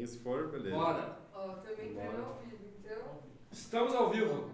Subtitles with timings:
[0.00, 0.74] mim, se for, beleza.
[0.74, 1.18] Bora!
[1.34, 3.20] Ó, também tá ao vivo, então.
[3.52, 4.50] Estamos ao vivo.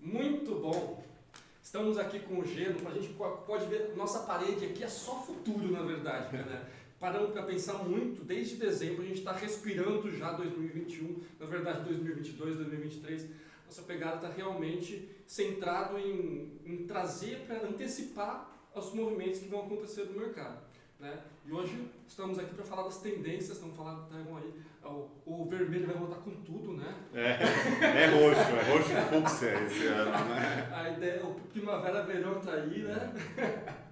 [0.00, 1.02] Muito bom!
[1.62, 5.22] Estamos aqui com o Geno, a gente po- pode ver nossa parede aqui é só
[5.22, 6.68] futuro, na verdade, né?
[6.98, 12.56] Paramos para pensar muito, desde dezembro a gente está respirando já 2021, na verdade 2022,
[12.56, 13.26] 2023.
[13.64, 20.04] Nossa pegada está realmente centrado em, em trazer para antecipar os movimentos que vão acontecer
[20.06, 20.60] no mercado.
[20.98, 21.18] Né?
[21.50, 24.54] E hoje estamos aqui para falar das tendências, estamos falando então aí,
[24.84, 26.94] o, o vermelho vai voltar com tudo, né?
[27.12, 30.70] É, é roxo, é roxo fúcsia esse ano, né?
[30.72, 33.12] A ideia, o primavera-verão tá aí, né?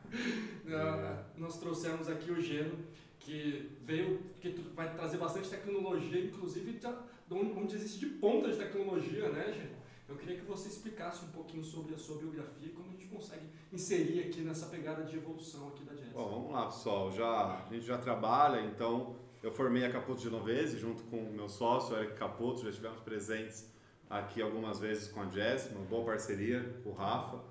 [0.70, 2.78] Ah, Nós trouxemos aqui o Geno,
[3.18, 6.92] que veio, que vai trazer bastante tecnologia, inclusive já,
[7.27, 9.77] de onde existe de ponta de tecnologia, né, Geno?
[10.08, 13.06] Eu queria que você explicasse um pouquinho sobre a sua biografia e como a gente
[13.08, 16.12] consegue inserir aqui nessa pegada de evolução aqui da Jazz.
[16.12, 17.12] Bom, vamos lá, pessoal.
[17.12, 21.46] Já, a gente já trabalha, então eu formei a Caputo Genovese junto com o meu
[21.46, 23.70] sócio, Eric Caputo, já estivemos presentes
[24.08, 27.44] aqui algumas vezes com a Jess, uma boa parceria com o Rafa.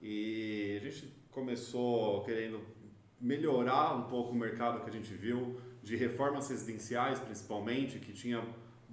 [0.00, 2.60] E a gente começou querendo
[3.20, 8.46] melhorar um pouco o mercado que a gente viu, de reformas residenciais principalmente, que tinha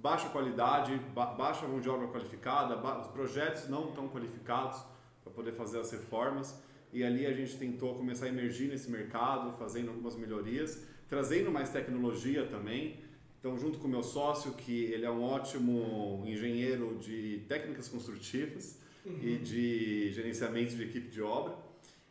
[0.04, 4.78] baixa qualidade, ba baixa mão de obra qualificada, os projetos não tão qualificados
[5.22, 6.62] para poder fazer as reformas.
[6.92, 11.70] E ali a gente tentou começar a emergir nesse mercado, fazendo algumas melhorias, trazendo mais
[11.70, 13.00] tecnologia também.
[13.40, 18.78] Então, junto com o meu sócio, que ele é um ótimo engenheiro de técnicas construtivas
[19.06, 21.56] e de gerenciamento de equipe de obra.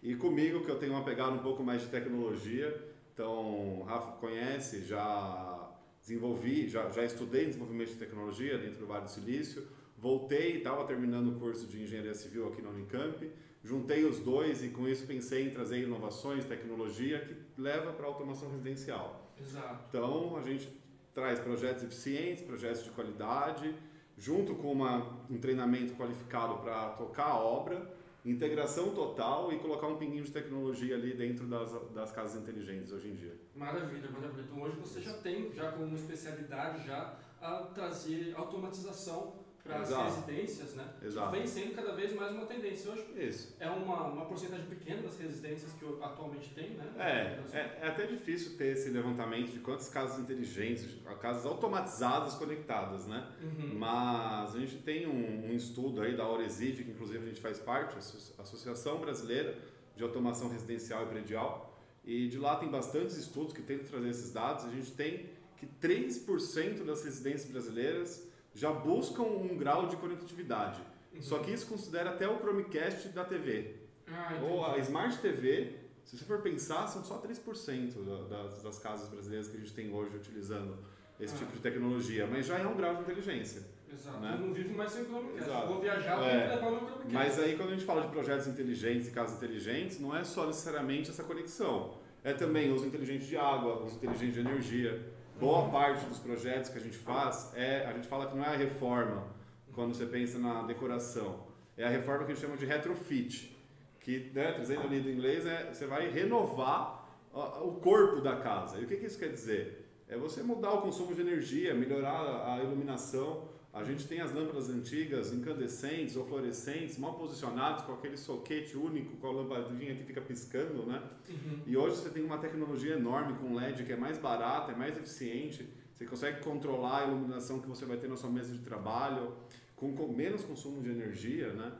[0.01, 2.75] E comigo, que eu tenho uma pegada um pouco mais de tecnologia.
[3.13, 5.62] Então, Rafa conhece, já
[6.03, 9.65] desenvolvi, já, já estudei desenvolvimento de tecnologia dentro do Vale do Silício.
[9.97, 13.31] Voltei, estava terminando o curso de engenharia civil aqui na Unicamp.
[13.63, 18.09] Juntei os dois e com isso pensei em trazer inovações, tecnologia que leva para a
[18.09, 19.33] automação residencial.
[19.39, 19.85] Exato.
[19.87, 20.69] Então, a gente
[21.13, 23.73] traz projetos eficientes, projetos de qualidade,
[24.17, 27.89] junto com uma, um treinamento qualificado para tocar a obra,
[28.25, 33.09] integração total e colocar um pinguinho de tecnologia ali dentro das, das casas inteligentes hoje
[33.09, 33.37] em dia.
[33.55, 34.43] Maravilha, maravilha.
[34.43, 40.73] Então hoje você já tem, já como especialidade, já a trazer automatização para as residências,
[40.73, 40.85] né?
[41.01, 41.31] Exato.
[41.31, 42.91] Que vem sendo cada vez mais uma tendência.
[42.91, 43.55] Hoje Isso.
[43.61, 46.91] é uma, uma porcentagem pequena das residências que atualmente tem, né?
[46.97, 50.85] É, é, é até difícil ter esse levantamento de quantas casas inteligentes,
[51.21, 53.25] casas automatizadas conectadas, né?
[53.41, 53.75] Uhum.
[53.79, 57.57] Mas a gente tem um, um estudo aí da Auresid, que inclusive a gente faz
[57.59, 59.57] parte, a Asso- Associação Brasileira
[59.95, 64.33] de Automação Residencial e Predial, e de lá tem bastantes estudos que tentam trazer esses
[64.33, 64.65] dados.
[64.65, 70.81] A gente tem que 3% das residências brasileiras já buscam um grau de conectividade.
[71.13, 71.21] Uhum.
[71.21, 73.75] Só que isso considera até o Chromecast da TV.
[74.07, 74.77] Ah, Ou a.
[74.79, 79.57] Smart TV, se você for pensar, são só 3% da- das, das casas brasileiras que
[79.57, 80.77] a gente tem hoje utilizando
[81.19, 81.37] esse Ah.
[81.37, 83.61] tipo de tecnologia, mas já é um grau de inteligência.
[83.91, 84.19] Exato.
[84.21, 84.35] né?
[84.39, 85.43] Eu não vivo mais sem Chromecast.
[85.43, 85.67] Exato.
[85.67, 86.47] Vou viajar, eu É.
[86.55, 87.13] levar o meu Chromecast.
[87.13, 90.47] Mas aí quando a gente fala de projetos inteligentes e casas inteligentes, não é só
[90.47, 91.93] necessariamente essa conexão.
[92.23, 95.12] É também uso inteligente de água, uso inteligente de energia.
[95.43, 98.47] Boa parte dos projetos que a gente faz é, a gente fala que não é
[98.47, 99.27] a reforma,
[99.73, 101.43] quando você pensa na decoração.
[101.75, 103.53] É a reforma que a gente chama de retrofit,
[103.99, 108.79] que, né, trazendo ali do inglês, é você vai renovar o corpo da casa.
[108.79, 109.85] E o que, que isso quer dizer?
[110.07, 113.43] É você mudar o consumo de energia, melhorar a iluminação.
[113.73, 119.17] A gente tem as lâmpadas antigas, incandescentes ou fluorescentes, mal posicionadas, com aquele soquete único,
[119.17, 121.01] com a lampadinha que fica piscando, né?
[121.27, 121.59] Uhum.
[121.65, 124.95] E hoje você tem uma tecnologia enorme com LED que é mais barata, é mais
[124.95, 125.67] eficiente.
[125.95, 129.33] Você consegue controlar a iluminação que você vai ter na sua mesa de trabalho,
[129.75, 131.71] com, com menos consumo de energia, né?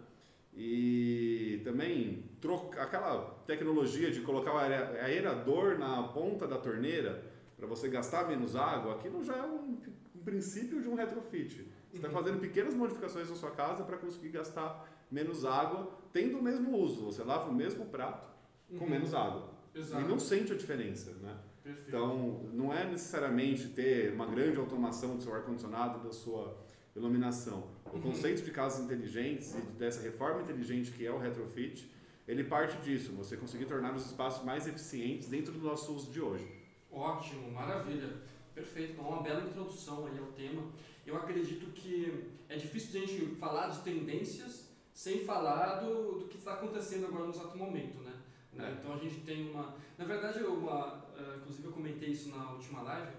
[0.55, 7.23] E também troca, aquela tecnologia de colocar o aera- aerador na ponta da torneira
[7.55, 9.77] para você gastar menos água, aquilo já é um,
[10.15, 11.67] um princípio de um retrofit.
[11.93, 16.41] Você está fazendo pequenas modificações na sua casa para conseguir gastar menos água, tendo o
[16.41, 17.05] mesmo uso.
[17.05, 18.27] Você lava o mesmo prato
[18.67, 18.89] com Uhum.
[18.89, 19.51] menos água.
[19.75, 20.03] Exato.
[20.03, 21.37] E não sente a diferença, né?
[21.63, 21.87] Perfeito.
[21.89, 26.57] Então, não é necessariamente ter uma grande automação do seu ar-condicionado da sua
[26.95, 27.67] iluminação.
[27.85, 28.01] O Uhum.
[28.01, 31.93] conceito de casas inteligentes e dessa reforma inteligente que é o retrofit,
[32.27, 36.19] ele parte disso, você conseguir tornar os espaços mais eficientes dentro do nosso uso de
[36.19, 36.47] hoje.
[36.91, 38.09] Ótimo, maravilha.
[38.55, 40.63] Perfeito, então uma bela introdução aí ao tema.
[41.05, 46.37] Eu acredito que é difícil a gente falar de tendências sem falar do, do que
[46.37, 48.13] está acontecendo agora no exato momento, né?
[48.59, 48.71] É.
[48.71, 49.75] Então a gente tem uma.
[49.97, 53.11] Na verdade, uma, eh, inclusive eu comentei isso na última live.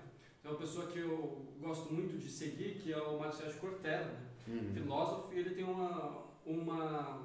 [0.44, 4.06] É uma pessoa que eu gosto muito de seguir, que é o Mário Sérgio Cortella,
[4.06, 4.20] né?
[4.46, 4.74] Uhum.
[4.74, 7.22] filósofo, e ele tem uma, uma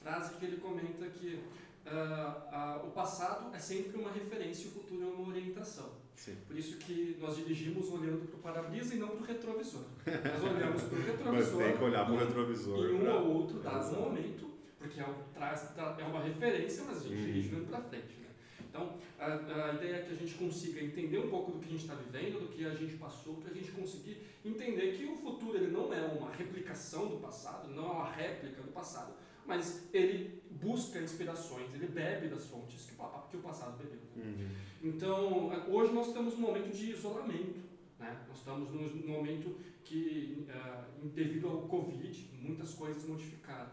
[0.00, 1.44] frase que ele comenta que
[1.86, 5.90] ah, ah, o passado é sempre uma referência e o futuro é uma orientação.
[6.16, 6.34] Sim.
[6.46, 9.82] Por isso que nós dirigimos olhando para o para-brisa e não para o retrovisor.
[10.06, 12.86] Nós olhamos para o Mas retrovisor tem que olhar para o retrovisor.
[12.86, 14.00] em um pra- ou outro dado Exato.
[14.00, 17.24] momento, porque é, um, traz, tra- é uma referência, mas a gente Uhum.
[17.26, 18.16] dirige olhando para frente.
[18.20, 18.26] Né?
[18.70, 21.70] Então, a, a ideia é que a gente consiga entender um pouco do que a
[21.70, 25.16] gente está vivendo, do que a gente passou, para a gente conseguir entender que o
[25.16, 29.12] futuro ele não é uma replicação do passado, não é uma réplica do passado,
[29.46, 34.00] mas ele busca inspirações, ele bebe das fontes que, o passado bebeu.
[34.16, 34.24] né?
[34.24, 34.48] Uhum.
[34.90, 37.60] Então, hoje nós estamos num momento de isolamento.
[37.98, 38.24] Né?
[38.28, 40.84] Nós estamos num momento que, ah,
[41.14, 43.70] devido ao Covid, muitas coisas modificaram.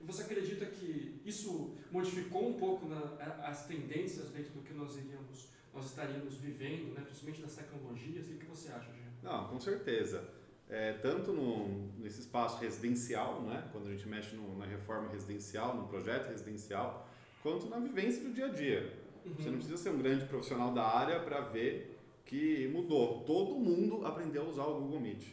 [0.00, 4.96] E você acredita que isso modificou um pouco na- as tendências dentro do que nós
[4.96, 7.02] iríamos, nós estaríamos vivendo, né?
[7.04, 8.26] principalmente das tecnologias?
[8.28, 9.10] O que você acha, Jean?
[9.22, 10.26] Não, com certeza.
[10.70, 15.74] É, tanto no, nesse espaço residencial, né, quando a gente mexe no- na reforma residencial,
[15.76, 17.08] no projeto residencial,
[17.42, 18.96] quanto na vivência do dia a dia.
[19.36, 23.22] Você não precisa ser um grande profissional da área para ver que mudou.
[23.24, 25.24] Todo mundo aprendeu a usar o Google Meet.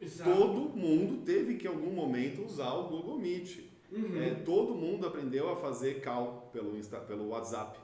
[0.00, 0.28] Exato.
[0.30, 3.60] Todo mundo teve que em algum momento usar o Google Meet.
[3.92, 4.20] Uhum.
[4.20, 7.78] É, todo mundo aprendeu a fazer call pelo, Insta, pelo WhatsApp.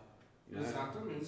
[0.48, 0.60] né?
[0.60, 1.24] Exatamente.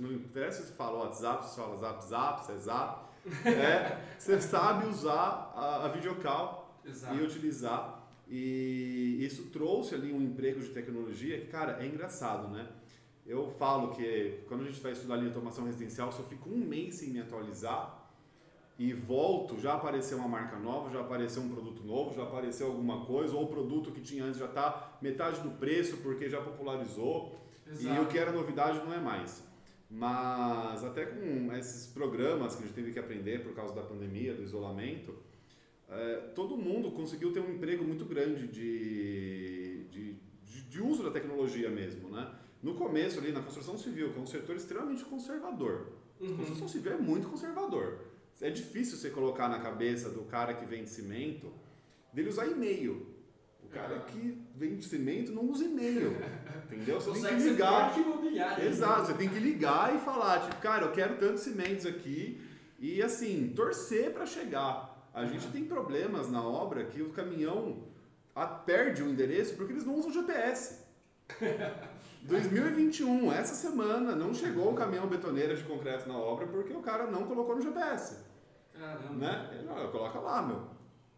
[0.00, 3.07] Não interessa se fala WhatsApp, se fala Zap Zap, se é Zap,
[3.44, 7.14] é, você sabe usar a, a videocall Exato.
[7.14, 7.98] e utilizar.
[8.28, 12.68] E isso trouxe ali um emprego de tecnologia que, cara, é engraçado, né?
[13.26, 16.58] Eu falo que quando a gente vai estudar linha de automação residencial, eu fico um
[16.58, 17.98] mês sem me atualizar
[18.78, 23.04] e volto, já apareceu uma marca nova, já apareceu um produto novo, já apareceu alguma
[23.04, 27.36] coisa, ou o produto que tinha antes já está metade do preço porque já popularizou.
[27.66, 28.02] E Exato.
[28.02, 29.42] o que era novidade não é mais.
[29.90, 34.34] Mas até com esses programas que a gente teve que aprender por causa da pandemia,
[34.34, 35.14] do isolamento,
[35.88, 41.10] é, todo mundo conseguiu ter um emprego muito grande de, de, de, de uso da
[41.10, 42.30] tecnologia mesmo, né?
[42.62, 45.92] No começo ali na construção civil, que é um setor extremamente conservador.
[46.20, 46.36] A Uhum.
[46.36, 48.00] construção civil é muito conservador.
[48.40, 51.52] É difícil você colocar na cabeça do cara que vende cimento
[52.12, 53.06] dele usar e-mail.
[53.68, 56.16] O cara que vende cimento não usa e-mail.
[56.64, 57.00] Entendeu?
[57.00, 57.98] Você tem Consegue que ser ligar.
[57.98, 58.64] imobiliário.
[58.66, 62.40] Exato, você tem que ligar e falar, tipo, cara, eu quero tantos cimentos aqui
[62.78, 65.08] e assim, torcer para chegar.
[65.12, 67.84] A gente tem problemas na obra que o caminhão
[68.64, 70.86] perde o endereço porque eles não usam GPS.
[72.22, 77.06] 2021, essa semana, não chegou o caminhão betoneira de concreto na obra porque o cara
[77.06, 78.16] não colocou no GPS
[78.72, 79.14] Caramba.
[79.14, 79.50] né?
[79.58, 80.62] Ele, "Ah, coloca lá, meu.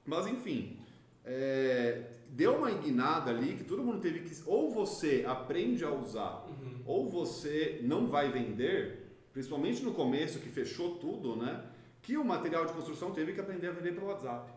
[0.07, 0.79] Mas enfim,
[1.25, 4.35] é, deu uma guinada ali que todo mundo teve que.
[4.47, 6.83] Ou você aprende a usar, Uhum.
[6.87, 11.65] ou você não vai vender, principalmente no começo que fechou tudo, né?
[12.03, 14.51] Que o material de construção teve que aprender a vender pelo WhatsApp.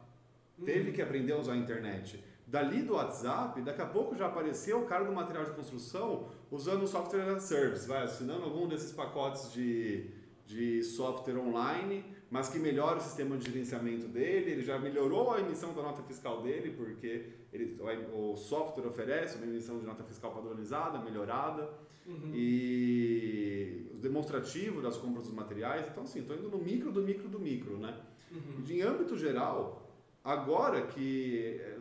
[0.57, 0.65] Uhum.
[0.65, 2.23] Teve que aprender a usar a internet.
[2.45, 6.83] Dali do WhatsApp, daqui a pouco já apareceu o cara do material de construção usando
[6.83, 10.11] o software as a service, vai assinando algum desses pacotes de,
[10.45, 15.39] de software online, mas que melhora o sistema de gerenciamento dele, ele já melhorou a
[15.39, 17.77] emissão da nota fiscal dele, porque ele,
[18.13, 21.69] o software oferece uma emissão de nota fiscal padronizada, melhorada,
[22.05, 22.31] Uhum.
[22.33, 25.87] e o demonstrativo das compras dos materiais.
[25.89, 27.97] Então, assim, estou indo no micro do micro do micro, né?
[28.29, 28.63] Uhum.
[28.69, 29.89] Em âmbito geral,
[30.23, 31.77] agora que eh,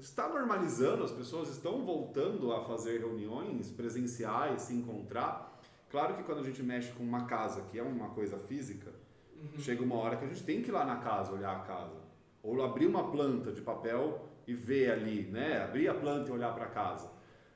[0.00, 5.60] está normalizando, as pessoas estão voltando a fazer reuniões presenciais, se encontrar.
[5.90, 8.90] Claro que quando a gente mexe com uma casa, que é uma coisa física,
[9.36, 9.58] Uhum.
[9.60, 12.00] chega uma hora que a gente tem que ir lá na casa olhar a casa.
[12.42, 15.62] Ou abrir uma planta de papel e ver ali, né?
[15.62, 17.10] Abrir a planta e olhar para casa.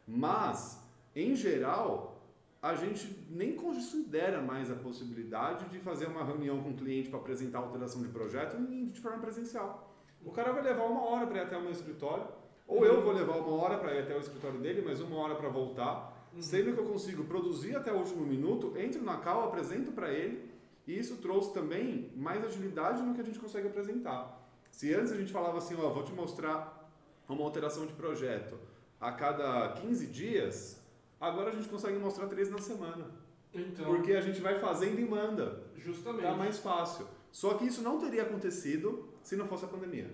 [0.06, 0.82] Mas,
[1.14, 2.22] em geral,
[2.62, 7.18] a gente nem considera mais a possibilidade de fazer uma reunião com o cliente para
[7.18, 9.94] apresentar alteração de projeto de forma presencial.
[10.24, 12.26] O cara vai levar uma hora para ir até o meu escritório,
[12.66, 15.34] ou eu vou levar uma hora para ir até o escritório dele, mas uma hora
[15.34, 16.42] para voltar, Uhum.
[16.42, 20.50] sendo que eu consigo produzir até o último minuto, entro na cal, apresento para ele,
[20.86, 24.46] e isso trouxe também mais agilidade no que a gente consegue apresentar.
[24.70, 26.75] Se antes a gente falava assim, ó, vou te mostrar
[27.34, 28.58] uma alteração de projeto
[29.00, 30.80] a cada 15 dias,
[31.20, 33.06] agora a gente consegue mostrar três na semana.
[33.52, 35.62] Então, Porque a gente vai fazendo e manda.
[35.76, 36.22] justamente.
[36.22, 37.06] Tá mais fácil.
[37.32, 40.10] Só que isso não teria acontecido se não fosse a pandemia.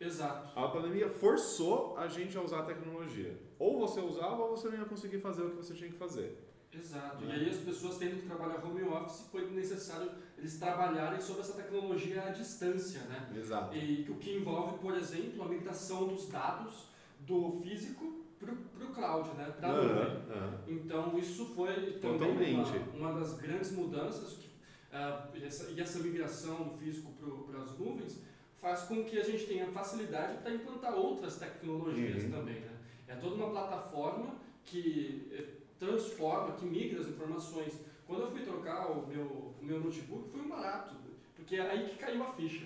[0.00, 0.58] Exato.
[0.58, 3.36] A pandemia forçou a gente a usar a tecnologia.
[3.58, 6.38] Ou você usava ou você não ia conseguir fazer o que você tinha que fazer.
[6.72, 7.24] Exato.
[7.24, 7.36] Né?
[7.36, 11.54] E aí as pessoas tendo que trabalhar home office, foi necessário eles trabalharem sobre essa
[11.54, 13.28] tecnologia à distância, né?
[13.36, 13.74] Exato.
[13.76, 16.86] E o que envolve, por exemplo, a migração dos dados
[17.20, 18.52] do físico para
[18.86, 19.52] o cloud, né?
[19.58, 20.22] Para a nuvem.
[20.68, 22.64] Então isso foi também uma,
[23.10, 24.48] uma das grandes mudanças que,
[24.92, 27.10] ah, essa, e essa migração do físico
[27.50, 28.20] para as nuvens
[28.60, 32.30] faz com que a gente tenha facilidade para implantar outras tecnologias Uhum.
[32.30, 32.60] também.
[32.60, 32.70] Né?
[33.08, 35.44] É toda uma plataforma que eh,
[35.78, 37.72] transforma, que migra as informações
[38.08, 40.94] Quando eu fui trocar o meu, o meu notebook, foi um barato,
[41.36, 42.64] porque é aí que caiu a ficha.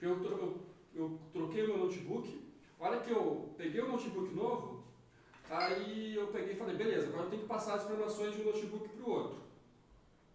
[0.00, 0.60] Eu, eu,
[0.94, 2.40] eu troquei o meu notebook,
[2.78, 4.84] a hora que eu peguei o notebook novo,
[5.50, 8.44] aí eu peguei e falei, beleza, agora eu tenho que passar as informações de um
[8.44, 9.38] notebook para o outro.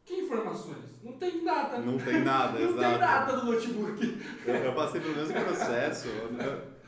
[0.06, 0.84] Que informações?
[1.04, 1.78] Não tem nada.
[1.78, 2.80] Não tem nada, Não exato.
[2.80, 4.22] tem nada do notebook.
[4.46, 6.08] Eu, eu passei pelo mesmo processo.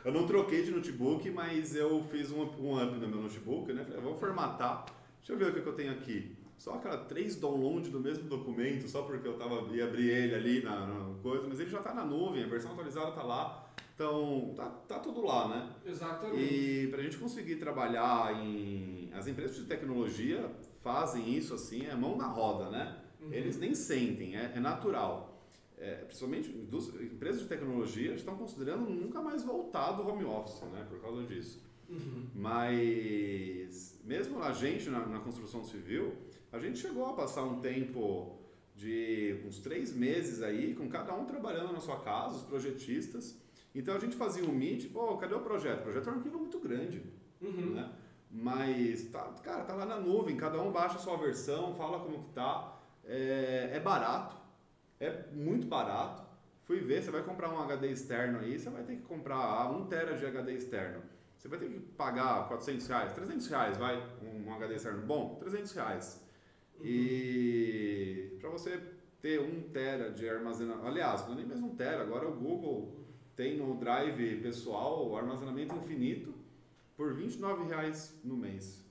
[0.03, 3.71] Eu, não troquei de notebook, mas eu fiz um, up- um up no meu notebook,
[3.71, 3.85] né?
[3.85, 4.85] Falei, vou formatar.
[5.19, 6.35] Deixa eu ver o que eu tenho aqui.
[6.61, 10.63] Só aquela três download do mesmo documento, só porque eu tava, ia abrir ele ali
[10.63, 13.67] na, na coisa, mas ele já está na nuvem, a versão atualizada está lá.
[13.95, 15.73] Então, tá, tá tudo lá, né?
[15.83, 16.53] Exatamente.
[16.53, 19.09] E para a gente conseguir trabalhar em.
[19.11, 20.51] As empresas de tecnologia
[20.83, 22.95] fazem isso assim, é mão na roda, né?
[23.19, 23.33] Uhum.
[23.33, 25.43] Eles nem sentem, é, é natural.
[25.79, 30.85] É, principalmente empresas de tecnologia estão considerando nunca mais voltar do home office, né?
[30.87, 31.59] Por causa disso.
[31.89, 32.27] Uhum.
[32.35, 36.13] Mas mesmo a gente na, na construção civil,
[36.51, 38.37] a gente chegou a passar um tempo
[38.75, 43.37] de uns três meses aí, com cada um trabalhando na sua casa, os projetistas.
[43.73, 45.79] Então a gente fazia um meet, pô, cadê o projeto?
[45.79, 47.01] O projeto é um arquivo muito grande
[47.41, 47.73] Uhum.
[47.73, 47.91] né?
[48.29, 52.23] Mas, tá, cara, tá lá na nuvem, cada um baixa a sua versão, fala como
[52.23, 52.77] que tá.
[53.03, 54.35] É, é barato,
[54.99, 56.23] é muito barato.
[56.63, 59.85] Fui ver, você vai comprar um HD externo aí, você vai ter que comprar 1
[59.87, 61.01] tera de HD externo.
[61.37, 65.71] Você vai ter que pagar 400 reais, 300 reais, vai, um HD externo bom, 300
[65.73, 66.21] reais.
[66.83, 68.81] E para você
[69.21, 73.01] ter 1 tera de armazenamento, aliás, não é nem mesmo 1 tera, agora o Google
[73.35, 76.33] tem no Drive pessoal o armazenamento infinito
[76.97, 78.83] por 29 reais no mês.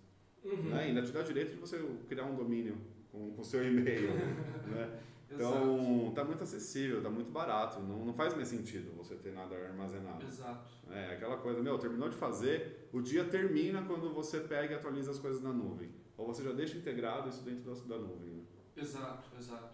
[0.45, 0.71] Uhum.
[0.71, 0.85] Né?
[0.85, 1.79] Ainda te dá direito de você
[2.09, 2.77] criar um domínio
[3.13, 4.15] com o seu e-mail.
[4.67, 5.01] né?
[5.31, 5.57] Exato.
[5.57, 7.81] Então, tá muito acessível, tá muito barato.
[7.81, 10.27] Não, não faz mais sentido você ter nada armazenado.
[10.27, 10.69] Exato.
[10.91, 15.13] É aquela coisa, meu, terminou de fazer, o dia termina quando você pega e atualiza
[15.13, 15.89] as coisas na nuvem.
[16.21, 18.29] Ou você já deixa integrado isso dentro da, da nuvem.
[18.29, 18.43] Né?
[18.77, 19.71] Exato, exato.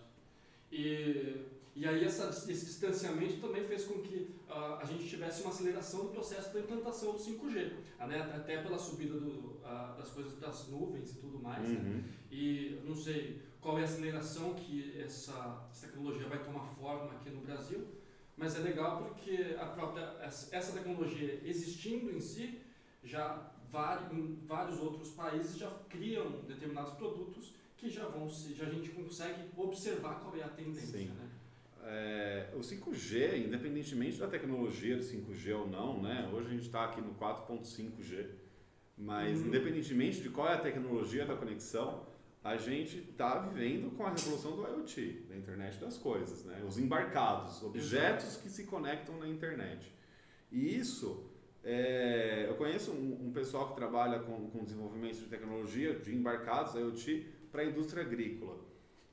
[0.70, 5.50] E, e aí essa, esse distanciamento também fez com que ah, a gente tivesse uma
[5.50, 8.32] aceleração do processo da implantação do 5G, ah, né?
[8.34, 11.68] até pela subida do, ah, das coisas para as nuvens e tudo mais.
[11.68, 11.78] Né?
[11.78, 12.04] Uhum.
[12.30, 17.30] E não sei qual é a aceleração que essa, essa tecnologia vai tomar forma aqui
[17.30, 17.84] no Brasil,
[18.36, 22.60] mas é legal porque a própria, essa tecnologia existindo em si,
[23.02, 23.50] já
[24.12, 28.90] em vários outros países já criam determinados produtos que já vão se, já a gente
[28.90, 31.08] consegue observar qual é a tendência, Sim.
[31.08, 31.28] né?
[31.88, 36.28] É, o 5G, independentemente da tecnologia do 5G ou não, né?
[36.32, 38.26] Hoje a gente está aqui no 4.5G,
[38.96, 39.48] mas Uhum.
[39.48, 42.06] independentemente de qual é a tecnologia da conexão,
[42.42, 46.64] a gente está vivendo com a revolução do IoT, da internet das coisas, né?
[46.66, 49.92] Os embarcados, objetos que se conectam na internet.
[50.50, 51.25] E isso,
[51.68, 56.74] é, eu conheço um, um pessoal que trabalha com, com desenvolvimento de tecnologia de embarcados
[56.76, 58.56] IoT para a indústria agrícola.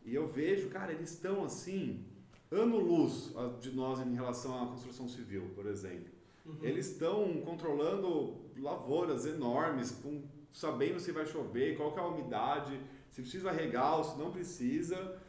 [0.06, 2.06] E eu vejo, cara, eles estão assim,
[2.52, 6.14] ano-luz de nós em relação à construção civil, por exemplo.
[6.46, 6.60] Uhum.
[6.62, 12.80] Eles estão controlando lavouras enormes, com, sabendo se vai chover, qual que é a umidade,
[13.10, 15.20] se precisa regar ou se não precisa.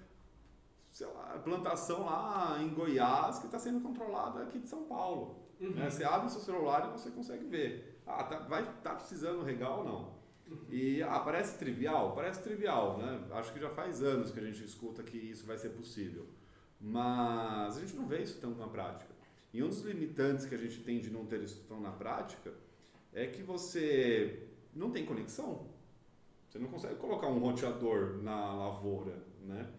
[0.90, 5.43] Sei lá, plantação lá em Goiás que está sendo controlada aqui de São Paulo.
[5.60, 5.70] Uhum.
[5.70, 5.90] né?
[5.90, 8.00] Você abre o seu celular e você consegue ver.
[8.06, 10.14] Ah, tá, vai, tá precisando regar ou não?
[10.68, 12.14] E ah, parece trivial?
[12.14, 13.24] Parece trivial, né?
[13.32, 16.26] Acho que já faz anos que a gente escuta que isso vai ser possível.
[16.80, 19.12] Mas a gente não vê isso tanto na prática.
[19.52, 22.52] E um dos limitantes que a gente tem de não ter isso tão na prática
[23.12, 25.66] é que você não tem conexão.
[26.48, 29.70] Você não consegue colocar um roteador na lavoura, né?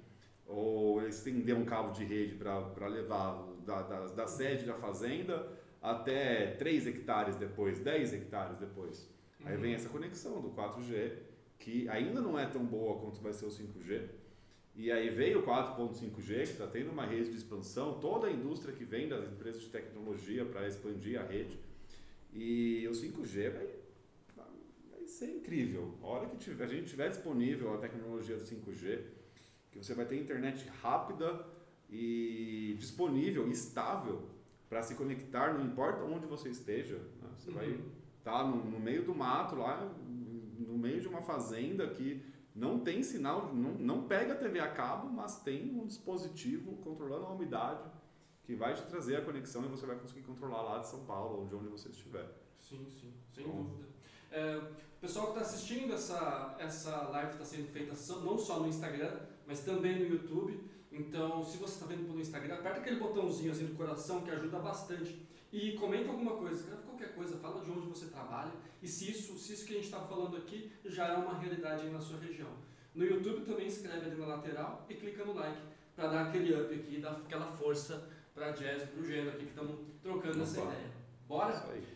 [0.48, 5.48] Ou estender um cabo de rede para levar da, da, da sede da fazenda
[5.92, 9.08] até 3 hectares depois, 10 hectares depois.
[9.44, 9.62] Aí Uhum.
[9.62, 11.14] vem essa conexão do 4G,
[11.60, 14.10] que ainda não é tão boa quanto vai ser o 5G.
[14.76, 18.74] E aí veio o 4.5G, que está tendo uma rede de expansão, toda a indústria
[18.74, 21.58] que vem das empresas de tecnologia para expandir a rede.
[22.34, 23.70] E o 5G vai,
[24.92, 25.94] vai ser incrível.
[26.02, 29.02] A hora que tiver, a gente tiver disponível a tecnologia do 5G,
[29.72, 31.46] que você vai ter internet rápida
[31.90, 34.28] e disponível, estável,
[34.76, 36.98] para se conectar, não importa onde você esteja.
[37.22, 37.30] né?
[37.38, 37.90] Você vai Uhum.
[38.26, 42.22] tá no, no meio do mato lá, no meio de uma fazenda que
[42.54, 47.26] não tem sinal, não, não pega a TV a cabo, mas tem um dispositivo controlando
[47.26, 47.90] a umidade
[48.44, 51.40] que vai te trazer a conexão e você vai conseguir controlar lá de São Paulo
[51.40, 52.28] ou de onde você estiver.
[52.60, 53.64] Sim, sim, sem Bom.
[53.64, 53.88] dúvida.
[54.30, 57.94] É, o pessoal que está assistindo essa, essa live está sendo feita
[58.26, 60.60] não só no Instagram, mas também no YouTube.
[60.98, 64.60] Então, se você está vendo pelo Instagram, aperta aquele botãozinho assim do coração que ajuda
[64.60, 65.22] bastante.
[65.52, 69.38] E comenta alguma coisa, escreve qualquer coisa, fala de onde você trabalha e se isso,
[69.38, 72.20] se isso que a gente estava falando aqui já é uma realidade aí na sua
[72.20, 72.50] região.
[72.94, 75.60] No YouTube também escreve ali na lateral e clica no like
[75.96, 79.50] para dar aquele up aqui, dar aquela força para Jazz e pro Geno aqui que
[79.50, 80.72] estamos trocando essa Opa.
[80.72, 80.92] ideia.
[81.28, 81.54] Bora?
[81.54, 81.88] Isso aí.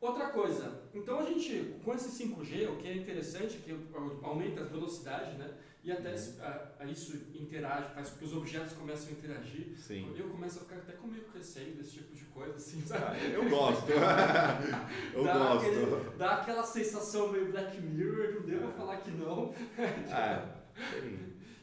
[0.00, 3.76] Outra coisa, então a gente, com esse 5G, o que é interessante é que
[4.22, 5.52] aumenta a velocidade, né?
[5.86, 6.42] E até Uhum.
[6.42, 9.68] a- a isso interage, faz com que os objetos comecem a interagir.
[9.78, 10.12] Sim.
[10.18, 13.30] Eu começo a ficar até com meio receio desse tipo de coisa, assim, Ah, sabe?
[13.32, 13.86] Eu gosto.
[15.14, 15.66] eu Dá gosto.
[15.68, 18.72] aquele- dá aquela sensação meio Black Mirror, não devo É.
[18.72, 19.54] falar que não.
[20.10, 20.56] É.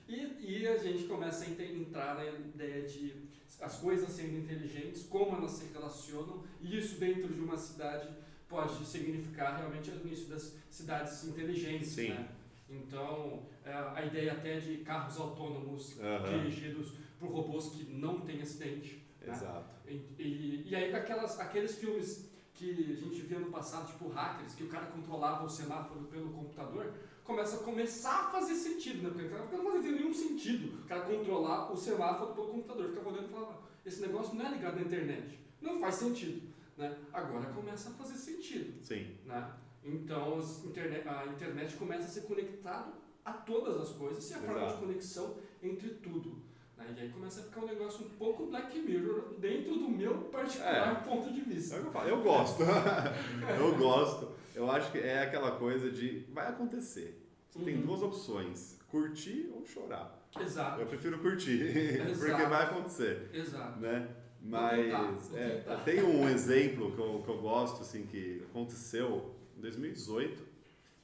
[0.07, 3.13] E, e a gente começa a entrar na ideia de
[3.61, 8.07] as coisas sendo inteligentes, como elas se relacionam, e isso dentro de uma cidade
[8.47, 11.89] pode significar realmente o início das cidades inteligentes.
[11.89, 12.09] Sim.
[12.09, 12.27] Né?
[12.75, 16.39] Então, é, a ideia até de carros autônomos Aham.
[16.39, 19.03] dirigidos por robôs que não têm acidente.
[19.21, 19.33] né?
[19.33, 19.69] Exato.
[19.87, 24.53] E, e, e aí aquelas, aqueles filmes que a gente via no passado, tipo hackers,
[24.53, 29.09] que o cara controlava o semáforo pelo computador, começa a começar a fazer sentido, né?
[29.39, 32.89] Porque não fazia nenhum sentido o cara controlar o semáforo pelo computador.
[32.89, 35.39] Ficava olhando e falava, esse negócio não é ligado à internet.
[35.61, 36.53] Não faz sentido.
[36.77, 36.95] Né?
[37.11, 38.83] Agora começa a fazer sentido.
[38.83, 39.15] Sim.
[39.25, 39.51] Né?
[39.85, 42.93] Então as interne- a internet começa a ser conectado
[43.25, 46.41] a todas as coisas e a forma de conexão entre tudo.
[46.77, 46.93] né?
[46.97, 51.03] E aí começa a ficar um negócio um pouco Black Mirror dentro do meu particular
[51.03, 51.77] ponto de É vista.
[51.77, 52.09] o que eu falo.
[52.09, 52.63] Eu gosto.
[53.59, 54.31] eu gosto.
[54.55, 57.19] Eu acho que é aquela coisa de vai acontecer.
[57.49, 57.81] Você tem Uhum.
[57.85, 60.19] duas opções: curtir ou chorar.
[60.39, 63.79] Exato, Eu prefiro curtir, porque vai acontecer, exato.
[63.79, 64.09] né?
[64.41, 65.75] Mas vou é, tentar.
[65.83, 69.32] tem um exemplo que eu, que eu gosto, assim, que aconteceu
[69.63, 70.43] 2018.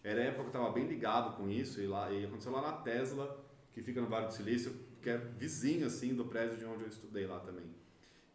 [0.04, 2.62] Era a época que eu estava bem ligado com isso e, lá, e aconteceu lá
[2.62, 6.66] na Tesla, que fica no Vale do Silício, que é vizinho, assim, do prédio de
[6.66, 7.66] onde eu estudei lá também.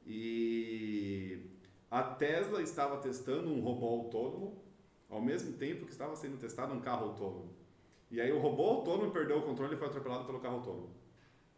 [0.07, 1.39] E
[1.91, 4.63] a Tesla estava testando um robô autônomo
[5.09, 7.51] ao mesmo tempo que estava sendo testado um carro autônomo.
[8.11, 10.91] E aí o robô autônomo perdeu o controle e foi atropelado pelo carro autônomo.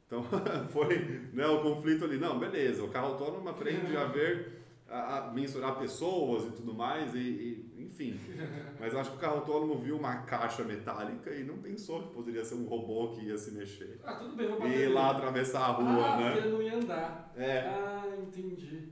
[0.07, 0.23] Então
[0.71, 0.99] foi
[1.33, 2.19] né, o conflito ali.
[2.19, 7.15] Não, beleza, o carro autônomo aprende a ver, a, a mensurar pessoas e tudo mais,
[7.15, 8.21] e, e, enfim.
[8.79, 12.45] Mas acho que o carro autônomo viu uma caixa metálica e não pensou que poderia
[12.45, 13.99] ser um robô que ia se mexer.
[14.05, 14.93] Ah, tudo bem, vou E bater ir nele.
[14.93, 16.31] lá atravessar a rua, ah, né?
[16.33, 17.33] porque ele não ia andar.
[17.37, 17.59] É.
[17.61, 18.89] Ah, entendi.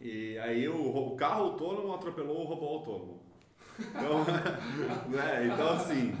[0.00, 3.22] E aí o, o carro autônomo atropelou o robô autônomo.
[3.78, 4.24] Então,
[5.08, 5.50] né?
[5.52, 6.14] então assim,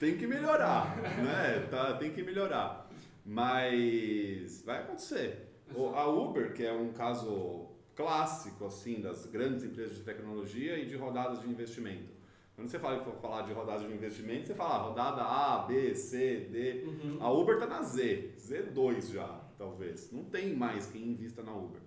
[0.00, 1.66] tem que melhorar, né?
[1.70, 2.88] Tá, tem que melhorar.
[3.24, 5.52] Mas vai acontecer.
[5.74, 10.86] O- a Uber, que é um caso clássico assim das grandes empresas de tecnologia e
[10.86, 12.14] de rodadas de investimento.
[12.54, 15.94] Quando você fala, for falar de rodadas de investimento, você fala ah, rodada A, B,
[15.94, 16.84] C, D.
[16.86, 17.18] Uhum.
[17.20, 20.10] A Uber está na Z, Z2 já, talvez.
[20.10, 21.82] Não tem mais quem invista na Uber.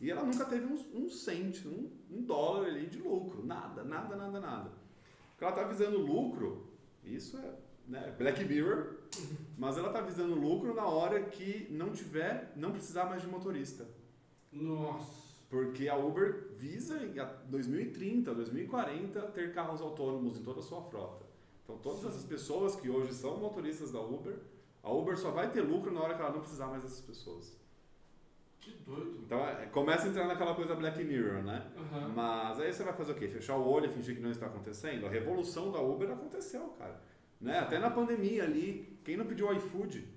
[0.00, 3.44] E ela nunca teve um, um um, um dólar ali de lucro.
[3.44, 4.70] Nada, nada, nada, nada.
[5.30, 6.68] Porque ela está visando lucro,
[7.04, 7.54] isso é
[7.88, 8.98] né, Black Mirror,
[9.58, 13.88] mas ela está visando lucro na hora que não tiver, não precisar mais de motorista.
[14.52, 15.21] Nossa.
[15.52, 20.80] Porque a Uber visa em a- 2030, 2040 ter carros autônomos em toda a sua
[20.80, 21.26] frota.
[21.62, 22.08] Então todas Sim.
[22.08, 24.34] essas pessoas que hoje são motoristas da Uber,
[24.82, 27.54] a Uber só vai ter lucro na hora que ela não precisar mais dessas pessoas.
[28.62, 29.20] Que doido.
[29.26, 31.70] Então é, começa a entrar naquela coisa Black Mirror, né?
[31.76, 32.08] Aham.
[32.16, 33.28] Mas aí você vai fazer o quê?
[33.28, 35.04] Fechar o olho e fingir que não está acontecendo?
[35.04, 36.98] A revolução da Uber aconteceu, cara.
[37.38, 37.58] Né?
[37.58, 40.08] Até na pandemia ali, quem não pediu iFood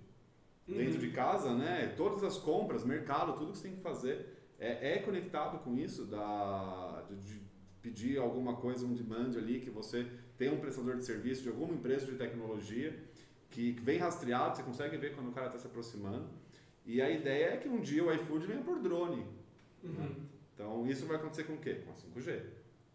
[0.65, 0.99] dentro Uhum.
[0.99, 1.93] de casa, né?
[1.97, 6.05] Todas as compras, mercado, tudo que você tem que fazer é, é conectado com isso
[6.05, 7.41] da, de, de
[7.81, 11.73] pedir alguma coisa, um demand ali, que você tem um prestador de serviço de alguma
[11.73, 12.97] empresa de tecnologia
[13.49, 16.27] que, que vem rastreado, você consegue ver quando o cara está se aproximando.
[16.85, 19.25] E a ideia é que um dia o iFood venha por drone.
[19.83, 20.15] Uhum.
[20.53, 21.81] Então isso vai acontecer com o quê?
[21.85, 22.41] Com a 5G.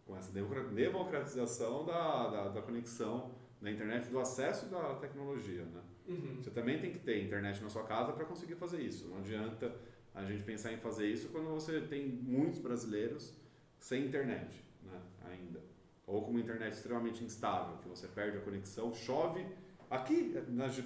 [0.05, 5.81] Com essa democra- democratização da, da, da conexão da internet, do acesso da tecnologia, né?
[6.07, 6.37] Uhum.
[6.41, 9.07] Você também tem que ter internet na sua casa para conseguir fazer isso.
[9.07, 9.73] Não adianta
[10.13, 13.33] a gente pensar em fazer isso quando você tem muitos brasileiros
[13.79, 14.99] sem internet, né?
[15.29, 15.61] Ainda.
[16.05, 19.45] Ou com uma internet extremamente instável, que você perde a conexão, chove.
[19.89, 20.33] Aqui,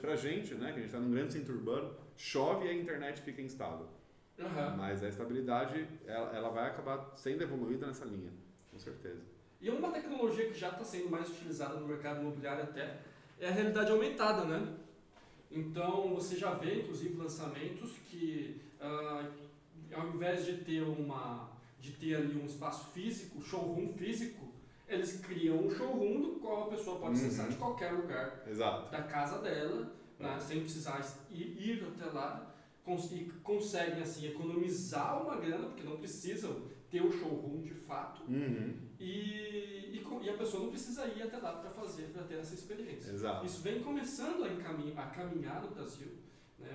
[0.01, 3.21] pra gente, né, que a gente está num grande centro urbano, chove e a internet
[3.21, 3.87] fica instável.
[4.39, 4.75] Aham.
[4.77, 8.31] Mas a estabilidade, ela, ela vai acabar sendo evoluída nessa linha,
[8.71, 9.21] com certeza.
[9.61, 12.99] E uma tecnologia que já está sendo mais utilizada no mercado imobiliário até
[13.39, 14.75] é a realidade aumentada, né?
[15.51, 19.25] Então você já vê, inclusive, lançamentos que ah,
[19.93, 24.47] ao invés de ter uma de ter ali um espaço físico, showroom físico,
[24.87, 27.25] eles criam um showroom do qual a pessoa pode Uhum.
[27.27, 28.91] acessar de qualquer lugar Exato.
[28.91, 32.51] da casa dela, né, sem precisar ir, ir até lá.
[32.83, 36.55] cons e conseguem assim economizar uma grana, porque não precisam
[36.89, 38.73] ter o showroom de fato, Uhum.
[38.99, 39.05] e,
[39.93, 43.11] e, e a pessoa não precisa ir até lá para fazer, para ter essa experiência.
[43.11, 43.45] Exato.
[43.45, 46.07] Isso vem começando a, encamin- a caminhar no Brasil.
[46.59, 46.69] Né?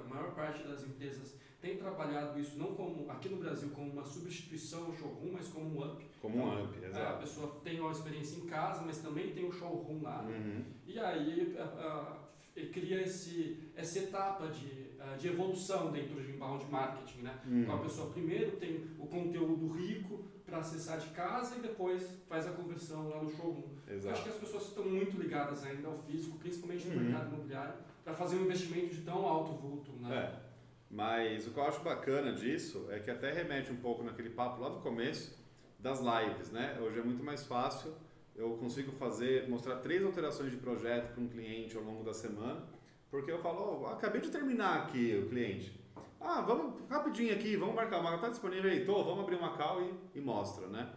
[0.00, 4.04] A maior parte das empresas tem trabalhado isso não como aqui no Brasil como uma
[4.04, 6.04] substituição ao showroom, mas como um up.
[6.20, 7.20] Como um amp, É, a exato.
[7.20, 10.22] pessoa tem uma experiência em casa, mas também tem o showroom lá.
[10.22, 10.62] Uhum.
[10.86, 12.23] E aí a- a-
[12.56, 17.38] e cria esse, essa etapa de, ah, de evolução dentro de inbound marketing, né?
[17.46, 17.62] Uhum.
[17.62, 22.46] Então a pessoa primeiro tem o conteúdo rico para acessar de casa e depois faz
[22.46, 23.62] a conversão lá no showroom.
[23.88, 24.22] Eu acho Exato.
[24.22, 27.00] que as pessoas estão muito ligadas ainda ao físico, principalmente no Uhum.
[27.04, 30.14] mercado imobiliário, para fazer um investimento de tão alto vulto, né?
[30.40, 30.44] É.
[30.90, 34.60] Mas o que eu acho bacana disso é que até remete um pouco naquele papo
[34.60, 35.36] lá do começo
[35.78, 36.78] das lives, né?
[36.80, 37.92] Hoje é muito mais fácil,
[38.36, 42.64] eu consigo fazer, mostrar três alterações de projeto para um cliente ao longo da semana,
[43.10, 45.80] porque eu falo, "Ó, acabei de terminar aqui o cliente.
[46.20, 48.84] Ah, vamos rapidinho aqui, vamos marcar uma, tá disponível aí?
[48.84, 50.90] Tô, vamos abrir uma call e, e mostra, né?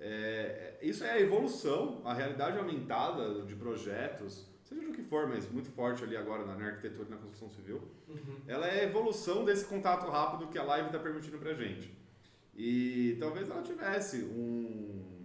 [0.00, 5.50] É, isso é a evolução, a realidade aumentada de projetos, seja do que for, mas
[5.50, 8.36] muito forte ali agora na na arquitetura e na construção civil Uhum.
[8.46, 11.92] ela é a evolução desse contato rápido que a live está permitindo pra gente.
[12.54, 15.17] E talvez ela tivesse um.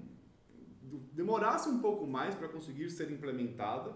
[1.13, 3.95] Demorasse um pouco mais para conseguir ser implementada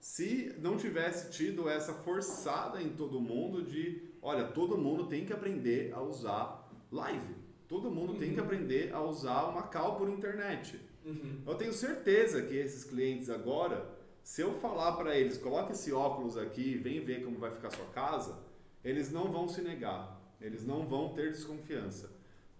[0.00, 5.32] se não tivesse tido essa forçada em todo mundo de: olha, todo mundo tem que
[5.32, 7.34] aprender a usar live.
[7.66, 8.44] Todo mundo tem que Uhum.
[8.46, 10.78] aprender a usar uma call por internet.
[11.04, 11.40] Uhum.
[11.46, 13.86] Eu tenho certeza que esses clientes agora,
[14.22, 17.70] se eu falar para eles, coloque esse óculos aqui, vem ver como vai ficar a
[17.70, 18.38] sua casa,
[18.84, 22.10] eles não vão se negar, eles não vão ter desconfiança.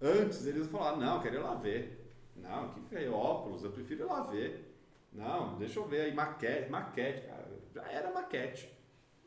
[0.01, 2.04] Antes eles vão falar, não, quero ir lá ver.
[2.37, 3.65] Não, o que é óculos?
[3.65, 4.71] Eu prefiro ir lá ver.
[5.13, 8.69] Não, deixa eu ver aí, maquete, maquete, cara, já era maquete.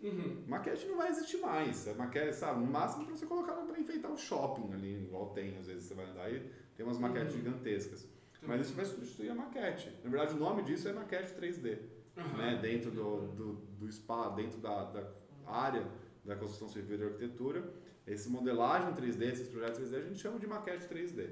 [0.04, 0.44] Uhum.
[0.48, 1.88] Maquete não vai existir mais.
[1.88, 2.60] É maquete, sabe?
[2.60, 5.94] No máximo para você colocar para enfeitar o shopping ali, igual tem, às vezes você
[5.96, 6.40] vai andar e
[6.76, 7.40] tem umas maquetes Uhum.
[7.42, 8.08] gigantescas.
[8.44, 9.92] Mas isso vai substituir a maquete.
[10.04, 11.80] Na verdade, o nome disso é maquete 3D.
[12.16, 12.38] Aham.
[12.38, 12.60] Né?
[12.62, 15.08] Dentro do, do, do spa, dentro da, da
[15.46, 15.84] área
[16.24, 17.68] da construção civil e da arquitetura,
[18.06, 21.30] esse modelagem 3D, esses projetos 3D, a gente chama de maquete 3D.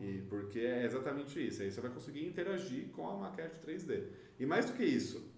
[0.00, 1.62] E porque é exatamente isso.
[1.62, 4.04] Aí você vai conseguir interagir com a maquete 3D.
[4.38, 5.32] E mais do que isso,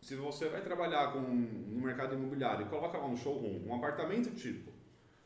[0.00, 4.34] se você vai trabalhar com, no mercado imobiliário e coloca lá um showroom, um apartamento
[4.34, 4.70] tipo,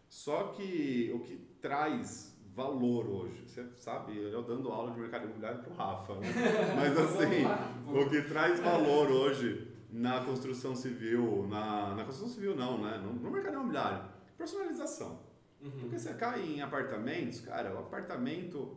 [0.08, 5.62] só que o que traz valor hoje, você sabe, eu dando aula de mercado imobiliário
[5.62, 6.28] pro Rafa, né?
[6.74, 7.44] mas assim,
[7.86, 12.98] o que traz valor hoje na construção civil, na, na construção civil não, né?
[12.98, 15.27] No, no mercado imobiliário, personalização.
[15.60, 15.70] Uhum.
[15.80, 18.76] Porque você cai em apartamentos, cara, o apartamento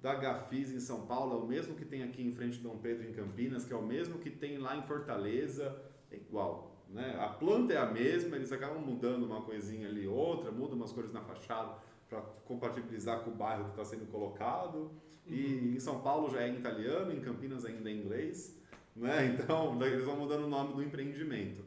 [0.00, 2.76] da Gafis em São Paulo é o mesmo que tem aqui em frente de Dom
[2.78, 5.76] Pedro em Campinas, que é o mesmo que tem lá em Fortaleza,
[6.10, 6.84] é igual.
[6.88, 7.16] Né?
[7.18, 11.12] A planta é a mesma, eles acabam mudando uma coisinha ali outra, mudam umas cores
[11.12, 11.76] na fachada
[12.08, 14.90] para compatibilizar com o bairro que está sendo colocado.
[15.26, 18.58] E em São Paulo já é em italiano, em Campinas ainda é em inglês.
[18.94, 19.38] Né?
[19.40, 21.64] Então eles vão mudando o nome do empreendimento.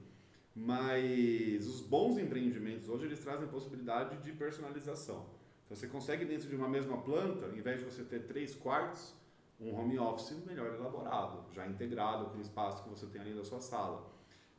[0.55, 5.25] Mas os bons empreendimentos hoje eles trazem possibilidade de personalização.
[5.65, 9.13] Então você consegue dentro de uma mesma planta, em vez de você ter três quartos,
[9.59, 13.43] um home office melhor elaborado, já integrado com o espaço que você tem ali da
[13.43, 14.09] sua sala.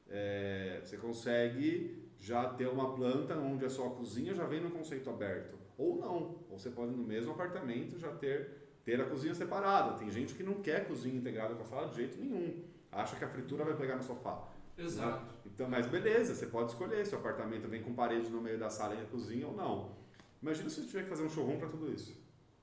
[0.09, 5.09] É, você consegue já ter uma planta onde a sua cozinha já vem no conceito
[5.09, 5.57] aberto.
[5.79, 6.45] Ou não.
[6.51, 8.51] Ou você pode no mesmo apartamento já ter,
[8.85, 9.99] ter a cozinha separada.
[9.99, 12.63] Tem gente que não quer cozinha integrada com a sala de jeito nenhum.
[12.91, 14.49] Acha que a fritura vai pegar no sofá.
[14.79, 15.36] Exato.
[15.57, 18.69] Então, mas beleza, você pode escolher se o apartamento vem com parede no meio da
[18.69, 19.97] sala e a cozinha ou não.
[20.43, 22.15] Imagina se você tiver que fazer um showroom para tudo isso,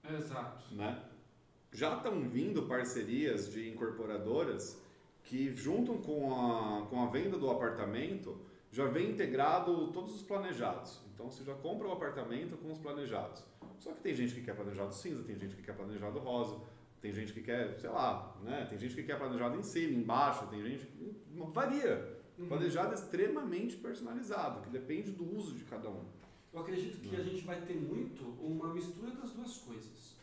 [0.07, 0.75] Exato.
[0.75, 1.03] né?
[1.71, 4.79] Já estão vindo parcerias de incorporadoras
[5.23, 8.39] que juntam com a, com a venda do apartamento
[8.71, 11.01] já vem integrado todos os planejados.
[11.15, 13.43] Então você já compra o apartamento com os planejados.
[13.79, 16.61] Só que tem gente que quer planejado cinza, tem gente que quer planejado rosa,
[17.01, 18.67] tem gente que quer, sei lá, né?
[18.69, 20.87] Tem gente que quer planejado em cima, embaixo, tem gente
[21.51, 22.21] varia.
[22.37, 22.47] Uhum.
[22.47, 26.03] Planejado extremamente personalizado, que depende do uso de cada um.
[26.51, 30.15] Eu acredito que a gente vai ter muito uma mistura das duas coisas.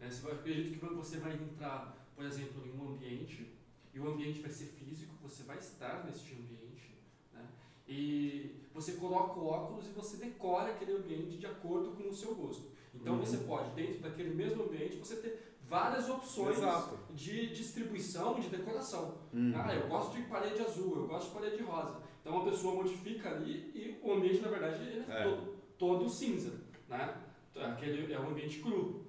[0.00, 0.10] Né?
[0.24, 3.52] Eu acredito que você vai entrar, por exemplo, em um ambiente,
[3.94, 6.94] e o ambiente vai ser físico, você vai estar neste ambiente,
[7.32, 7.44] né?
[7.88, 12.34] e você coloca o óculos e você decora aquele ambiente de acordo com o seu
[12.34, 12.66] gosto.
[12.94, 13.20] Então Uhum.
[13.24, 16.98] você pode, dentro daquele mesmo ambiente, você ter várias opções Exato.
[17.14, 19.18] de distribuição, de decoração.
[19.32, 19.52] Uhum.
[19.54, 21.96] Ah, eu gosto de parede azul, eu gosto de parede rosa.
[22.20, 25.22] Então a pessoa modifica ali e o ambiente, na verdade, é, É.
[25.24, 26.52] Todo, todo cinza,
[26.88, 27.14] né?
[27.56, 29.04] Aquele é um ambiente cru.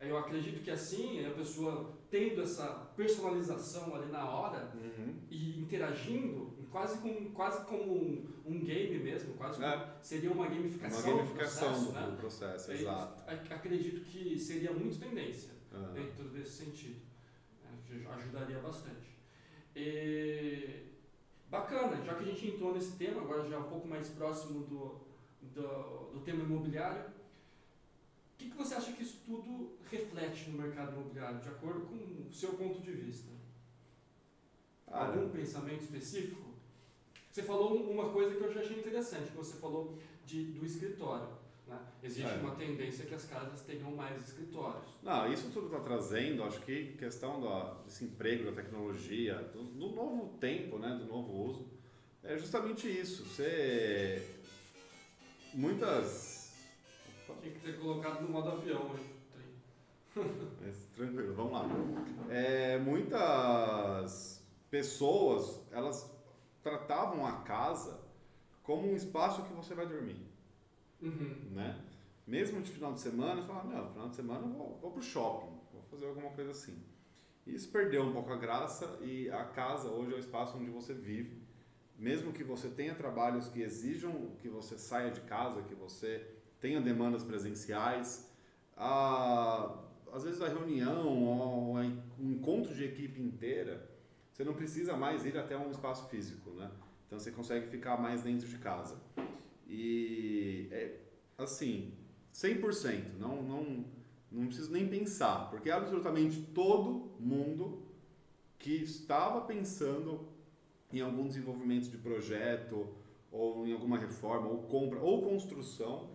[0.00, 5.14] Eu acredito que assim, a pessoa tendo essa personalização ali na hora Uhum.
[5.30, 9.88] e interagindo, quase, com, quase como um, um game mesmo, quase É.
[10.02, 12.16] seria uma gamificação, Uma gamificação do do processo, né?
[12.18, 13.22] processo, exato.
[13.30, 15.92] ac- acredito que seria muito tendência Ah.
[15.94, 17.00] dentro desse sentido.
[18.08, 19.16] Ajudaria bastante.
[19.76, 20.86] E,
[21.48, 25.00] bacana, já que a gente entrou nesse tema, agora já um pouco mais próximo do,
[25.42, 30.92] do, do tema imobiliário, o que, que você acha que isso tudo reflete no mercado
[30.92, 33.30] imobiliário, de acordo com o seu ponto de vista?
[34.86, 36.52] Cara, Algum pensamento específico?
[37.30, 41.28] Você falou uma coisa que eu já achei interessante, que você falou de, do escritório.
[41.66, 41.78] Né?
[42.02, 42.34] Existe É.
[42.36, 44.84] uma tendência que as casas tenham mais escritórios.
[45.02, 49.88] Não, isso tudo está trazendo, acho que questão da, desse emprego da tecnologia, do, do
[49.90, 51.68] novo tempo, né, do novo uso,
[52.22, 53.24] é justamente isso.
[53.24, 54.26] Você.
[55.54, 56.52] Muitas.
[57.28, 59.12] Opa, Tinha que ter colocado no modo avião, hein?
[60.60, 61.66] mas tranquilo, vamos lá.
[62.28, 66.10] É, muitas pessoas, elas
[66.62, 68.00] tratavam a casa
[68.62, 70.16] como um espaço que você vai dormir.
[71.02, 71.50] Uhum.
[71.50, 71.80] né?
[72.26, 75.02] Mesmo de final de semana, você fala, não, final de semana eu vou, vou pro
[75.02, 76.80] shopping, vou fazer alguma coisa assim.
[77.46, 80.94] Isso perdeu um pouco a graça e a casa hoje é o espaço onde você
[80.94, 81.42] vive.
[81.98, 86.24] Mesmo que você tenha trabalhos que exijam que você saia de casa, que você
[86.60, 88.32] tenha demandas presenciais,
[88.76, 89.78] a,
[90.12, 93.90] às vezes a reunião ou um encontro de equipe inteira,
[94.32, 96.70] você não precisa mais ir até um espaço físico, né?
[97.06, 98.98] Então você consegue ficar mais dentro de casa.
[99.74, 101.00] E é
[101.38, 101.94] assim,
[102.34, 103.84] 100%, não, não,
[104.30, 107.82] não preciso nem pensar, porque absolutamente todo mundo
[108.58, 110.28] que estava pensando
[110.92, 112.86] em algum desenvolvimento de projeto,
[113.30, 116.10] ou em alguma reforma, ou compra, ou construção,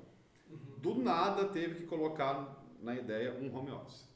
[0.50, 0.80] Uhum.
[0.80, 4.08] do nada teve que colocar na ideia um home office.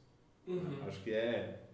[0.46, 0.82] Uhum.
[0.86, 1.68] Acho que é,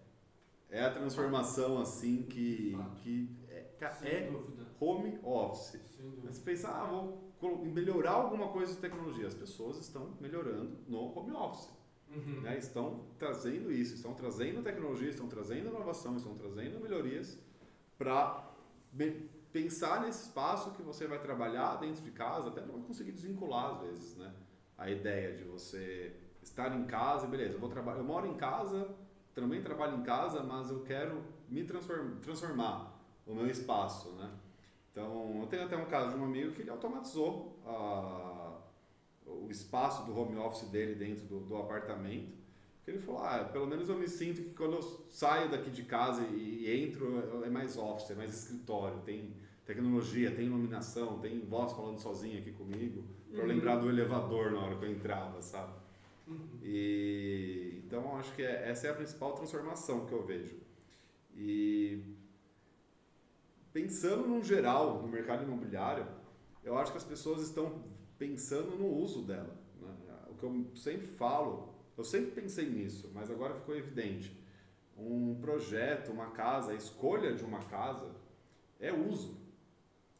[0.69, 3.65] é a transformação assim que, que é,
[4.03, 4.31] é
[4.79, 5.79] home office.
[6.23, 9.27] Mas você pensa, ah, vou melhorar alguma coisa de tecnologia.
[9.27, 11.69] As pessoas estão melhorando no home office.
[12.13, 12.41] Uhum.
[12.41, 12.57] né?
[12.57, 17.37] Estão trazendo isso, estão trazendo tecnologia, estão trazendo inovação, estão trazendo melhorias
[17.99, 18.49] para
[19.51, 23.81] pensar nesse espaço que você vai trabalhar dentro de casa, até para conseguir desvincular às
[23.81, 24.33] vezes, né?
[24.77, 28.89] A ideia de você estar em casa, beleza, eu vou trabalhar, eu moro em casa,
[29.35, 34.31] também trabalho em casa, mas eu quero me transform- transformar o meu espaço, né?
[34.91, 38.57] Então, eu tenho até um caso de um amigo que ele automatizou a,
[39.25, 42.37] o espaço do home office dele dentro do, do apartamento.
[42.87, 46.23] Ele falou, ah, pelo menos eu me sinto que quando eu saio daqui de casa
[46.23, 51.71] e, e entro, é mais office, é mais escritório, tem tecnologia, tem iluminação, tem voz
[51.73, 53.03] falando sozinha aqui comigo,
[53.35, 53.47] para Uhum.
[53.47, 55.71] lembrar do elevador na hora que eu entrava, sabe?
[56.27, 56.47] Uhum.
[56.63, 60.55] E então acho que é- essa é a principal transformação que eu vejo.
[61.35, 62.01] E
[63.71, 66.07] pensando no geral no mercado imobiliário,
[66.63, 67.83] eu acho que as pessoas estão
[68.17, 69.55] pensando no uso dela.
[69.81, 69.95] né?
[70.29, 74.37] O que eu sempre falo, eu sempre pensei nisso, mas agora ficou evidente.
[74.97, 78.11] Um projeto, uma casa, a escolha de uma casa
[78.79, 79.37] é uso.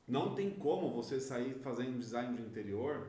[0.07, 3.07] Não tem como você sair fazendo design de interior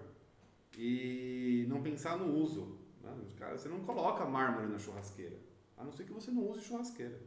[0.76, 2.78] e não pensar no uso.
[3.02, 3.16] Né?
[3.38, 5.36] Cara, você não coloca mármore na churrasqueira,
[5.76, 7.18] a não ser que você não use churrasqueira.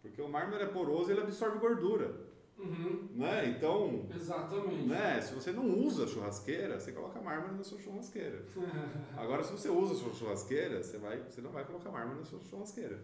[0.00, 2.31] Porque o mármore é poroso e ele absorve gordura.
[2.62, 3.08] Uhum.
[3.14, 3.48] Né?
[3.48, 4.86] Então, Exatamente.
[4.86, 5.20] né?
[5.20, 8.44] se você não usa churrasqueira, você coloca mármore na sua churrasqueira.
[9.16, 12.24] Agora, se você usa a sua churrasqueira, você, vai, você não vai colocar mármore na
[12.24, 13.00] sua churrasqueira.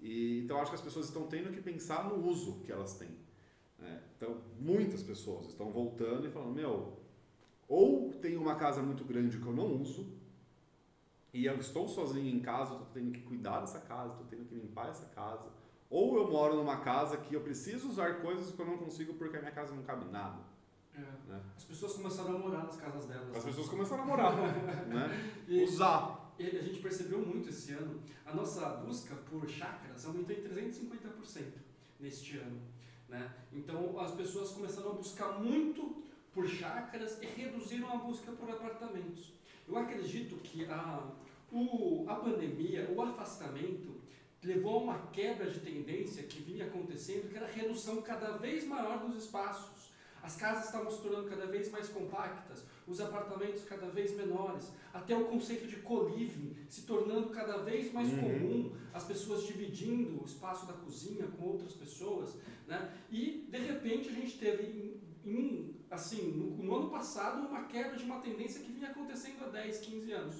[0.00, 3.16] E, então, acho que as pessoas estão tendo que pensar no uso que elas têm.
[3.78, 4.02] né?
[4.16, 6.98] Então, muitas pessoas estão voltando e falando: meu,
[7.68, 10.06] ou tem uma casa muito grande que eu não uso,
[11.32, 14.54] e eu estou sozinho em casa, estou tendo que cuidar dessa casa, estou tendo que
[14.54, 15.50] limpar essa casa.
[15.88, 19.36] Ou eu moro numa casa que eu preciso usar coisas que eu não consigo porque
[19.36, 20.40] a minha casa não cabe nada.
[20.94, 21.00] É.
[21.00, 21.40] Né?
[21.56, 23.36] As pessoas começaram a morar nas casas delas.
[23.36, 24.32] As pessoas começaram a morar,
[24.88, 25.34] né?
[25.46, 26.34] E- usar.
[26.38, 31.44] E a gente percebeu muito esse ano, a nossa busca por chácaras aumentou em 350%
[31.98, 32.60] neste ano.
[33.08, 33.32] Né?
[33.52, 39.32] Então as pessoas começaram a buscar muito por chácaras e reduziram a busca por apartamentos.
[39.66, 41.02] Eu acredito que a,
[41.50, 43.94] o, a pandemia, o afastamento,
[44.42, 48.64] levou a uma quebra de tendência que vinha acontecendo, que era a redução cada vez
[48.66, 49.86] maior dos espaços.
[50.22, 55.16] As casas estavam se tornando cada vez mais compactas, os apartamentos cada vez menores, até
[55.16, 58.18] o conceito de co-living se tornando cada vez mais Uhum.
[58.20, 62.92] comum, as pessoas dividindo o espaço da cozinha com outras pessoas, né?
[63.10, 67.96] E de repente a gente teve em, em, assim, no, no ano passado uma quebra
[67.96, 70.36] de uma tendência que vinha acontecendo há 10, 15 anos,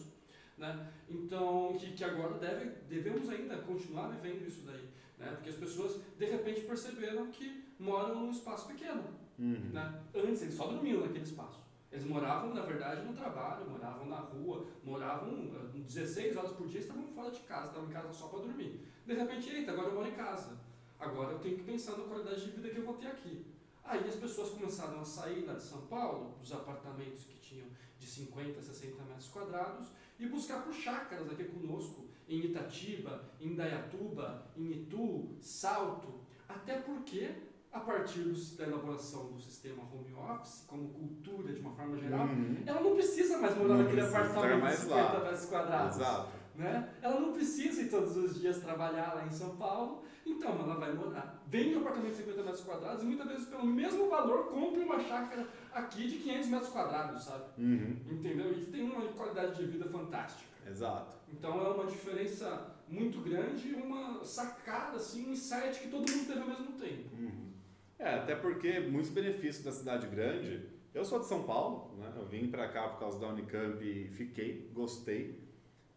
[0.56, 0.88] né?
[1.08, 4.88] Então, que, que agora deve, devemos ainda continuar vivendo isso daí,
[5.18, 5.32] né?
[5.32, 9.04] Porque as pessoas de repente perceberam que moram num espaço pequeno,
[9.38, 9.70] Uhum.
[9.72, 10.02] Né?
[10.14, 11.60] Antes eles só dormiam naquele espaço.
[11.92, 16.80] Eles moravam, na verdade, no trabalho, moravam na rua, moravam eh, 16 horas por dia,
[16.80, 18.86] estavam fora de casa, estavam em casa só para dormir.
[19.06, 20.58] De repente, eita, agora eu moro em casa.
[20.98, 23.46] Agora eu tenho que pensar na qualidade de vida que eu vou ter aqui.
[23.84, 28.06] Aí as pessoas começaram a sair lá de São Paulo, dos apartamentos que tinham de
[28.06, 34.46] 50 a 60 metros quadrados, e buscar por chácaras aqui conosco, em Itatiba, em Dayatuba,
[34.56, 36.20] em Itu, Salto.
[36.48, 37.30] Até porque,
[37.72, 42.26] a partir do- da elaboração do sistema home office, como cultura de uma forma geral,
[42.26, 42.62] Uhum.
[42.64, 45.20] ela não precisa mais morar Não naquele apartamento de mais 50 lá.
[45.24, 45.96] metros quadrados.
[45.96, 46.35] Exato.
[46.56, 46.94] Né?
[47.02, 50.92] Ela não precisa ir todos os dias trabalhar lá em São Paulo, então ela vai
[50.94, 51.42] morar.
[51.48, 54.82] Vem em um apartamento de 50 metros quadrados e muitas vezes pelo mesmo valor compra
[54.82, 57.44] uma chácara aqui de 500 metros quadrados, sabe?
[57.58, 57.96] Uhum.
[58.10, 58.52] Entendeu?
[58.52, 60.48] E tem uma qualidade de vida fantástica.
[60.66, 61.12] Exato.
[61.32, 66.40] Então é uma diferença muito grande, uma sacada, assim, um insight que todo mundo teve
[66.40, 67.14] ao mesmo tempo.
[67.18, 67.52] Uhum.
[67.98, 70.68] É, até porque muitos benefícios da cidade grande.
[70.94, 72.10] Eu sou de São Paulo, né?
[72.16, 75.45] Eu vim pra cá por causa da Unicamp e fiquei, gostei.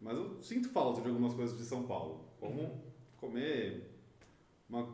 [0.00, 2.24] Mas eu sinto falta de algumas coisas de São Paulo.
[2.38, 2.82] Como
[3.18, 3.90] comer
[4.68, 4.88] uma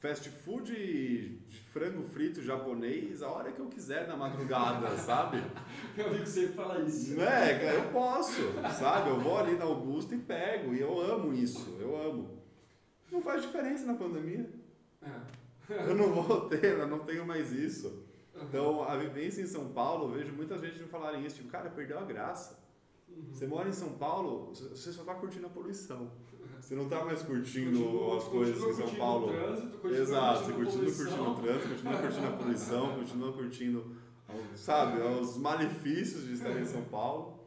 [0.00, 5.42] fast food de frango frito japonês a hora que eu quiser na madrugada, sabe?
[5.96, 7.14] Meu amigo sempre fala isso.
[7.14, 8.40] Não é, cara, eu posso,
[8.78, 9.10] sabe?
[9.10, 12.42] Eu vou ali na Augusta e pego, e eu amo isso, eu amo.
[13.10, 14.48] Não faz diferença na pandemia.
[15.02, 15.38] É.
[15.70, 18.04] Eu não vou ter, eu não tenho mais isso.
[18.34, 21.70] Então, a vivência em São Paulo, eu vejo muita gente me falarem isso, tipo, cara,
[21.70, 22.58] perdeu a graça.
[23.08, 23.32] Uhum.
[23.32, 26.10] Você mora em São Paulo, você só tá curtindo a poluição.
[26.60, 29.28] Você não tá mais curtindo Continua- as coisas em São Paulo.
[29.28, 33.96] trânsito, continua Exato, você continua curtindo o trânsito, continua curtindo a poluição, continua curtindo,
[34.54, 37.38] sabe, os malefícios de estar em São Paulo.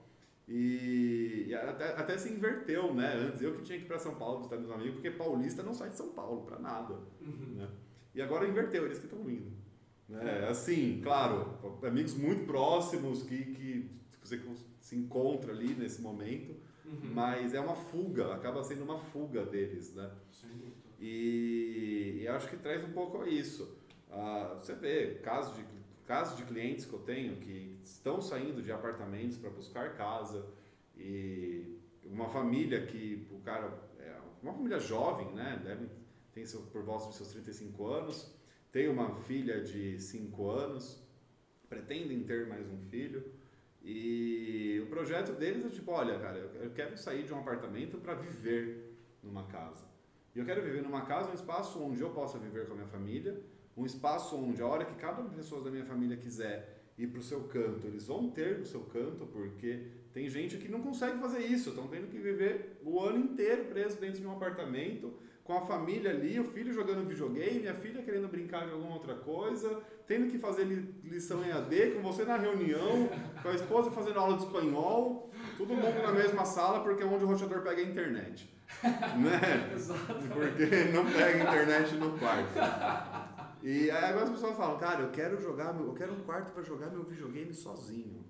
[0.48, 3.14] E, e até, até se inverteu, né?
[3.16, 5.74] Antes eu que tinha que ir para São Paulo visitar meus amigos, porque paulista não
[5.74, 6.96] sai de São Paulo para nada.
[7.22, 7.56] Uhum.
[7.56, 7.70] né?
[8.14, 9.52] E agora inverteu, eles que estão vindo.
[10.10, 10.48] Né?
[10.50, 13.90] Assim, claro, amigos muito próximos que, que
[14.22, 14.38] você
[14.92, 17.14] se encontra ali nesse momento, Uhum.
[17.14, 20.12] mas é uma fuga, acaba sendo uma fuga deles, né?
[20.44, 20.72] Dúvida.
[21.00, 23.78] E, e acho que traz um pouco a isso.
[24.10, 25.64] Ah, você vê casos de,
[26.06, 30.46] casos de clientes que eu tenho que estão saindo de apartamentos para buscar casa
[30.98, 35.62] e uma família que o cara é uma família jovem, né?
[35.64, 35.88] Deve,
[36.34, 38.36] tem seu, por volta de seus 35 anos,
[38.74, 41.02] tem uma filha de 5 anos,
[41.70, 43.40] pretendem ter mais um filho.
[43.84, 48.14] E o projeto deles é tipo, olha, cara, eu quero sair de um apartamento para
[48.14, 49.86] viver numa casa.
[50.36, 52.88] E eu quero viver numa casa, um espaço onde eu possa viver com a minha
[52.88, 53.42] família,
[53.76, 57.24] um espaço onde a hora que cada pessoa da minha família quiser ir para o
[57.24, 61.40] seu canto, eles vão ter o seu canto, porque tem gente que não consegue fazer
[61.40, 65.14] isso, estão tendo que viver o ano inteiro preso dentro de um apartamento,
[65.52, 69.16] com a família ali, o filho jogando videogame, a filha querendo brincar de alguma outra
[69.16, 73.10] coisa, tendo que fazer li- lição em AD, com você na reunião,
[73.42, 77.26] com a esposa fazendo aula de espanhol, todo mundo na mesma sala, porque é onde
[77.26, 78.50] o roteador pega a internet.
[78.82, 79.74] Né?
[79.76, 80.14] Exato.
[80.34, 82.58] Porque não pega internet no quarto.
[83.62, 86.52] E aí agora as pessoas falam, cara, eu quero jogar, meu- eu quero um quarto
[86.54, 88.24] para jogar meu videogame sozinho.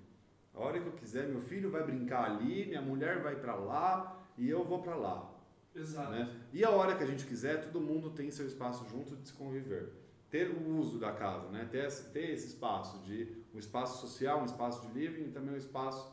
[0.55, 4.19] A hora que eu quiser, meu filho vai brincar ali, minha mulher vai para lá
[4.37, 5.30] e eu vou para lá.
[5.75, 6.11] Exato.
[6.11, 6.41] Né?
[6.53, 9.33] E a hora que a gente quiser, todo mundo tem seu espaço junto de se
[9.33, 9.89] conviver.
[10.29, 11.67] Ter o uso da casa, né?
[11.69, 15.53] ter, esse, ter esse espaço de um espaço social, um espaço de living e também
[15.53, 16.11] um espaço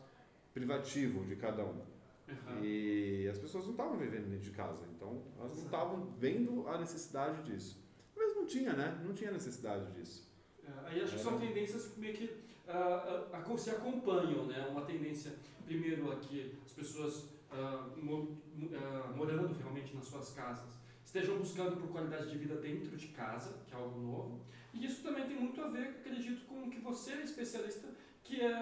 [0.53, 1.83] privativo de cada um.
[2.29, 2.63] Uhum.
[2.63, 6.79] E as pessoas não estavam vivendo dentro de casa, então elas não estavam vendo a
[6.79, 7.83] necessidade disso.
[8.17, 9.01] Mas não tinha, né?
[9.05, 10.29] Não tinha necessidade disso.
[10.63, 12.31] É, aí acho que são tendências meio que
[12.67, 14.67] ah, ah, se acompanham, né?
[14.71, 15.33] Uma tendência,
[15.65, 18.37] primeiro aqui, as pessoas ah, mo-
[18.75, 23.55] ah, morando realmente nas suas casas estejam buscando por qualidade de vida dentro de casa,
[23.67, 24.41] que é algo novo.
[24.75, 27.89] E isso também tem muito a ver, acredito, com o que você é especialista,
[28.23, 28.53] que é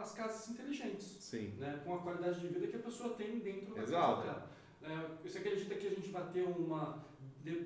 [0.00, 1.04] as casas inteligentes.
[1.20, 1.54] Sim.
[1.58, 4.22] né, com a qualidade de vida que a pessoa tem dentro da Exato.
[4.22, 4.50] casa dela.
[4.82, 7.04] É, você acredita que a gente vai ter uma,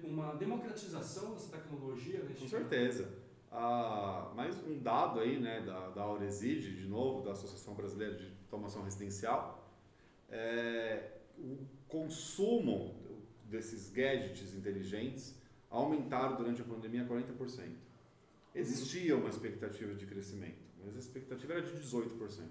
[0.03, 2.23] uma democratização dessa tecnologia?
[2.25, 3.09] Neste Com certeza.
[3.53, 8.33] Ah, mais um dado aí, né, da, da Aureside, de novo, da Associação Brasileira de
[8.45, 9.64] Automação Residencial,
[10.35, 12.95] é, o consumo
[13.45, 15.39] desses gadgets inteligentes
[15.71, 17.71] aumentaram durante a pandemia 40%.
[18.55, 22.43] Existia uma expectativa de crescimento, mas a expectativa era de 18%.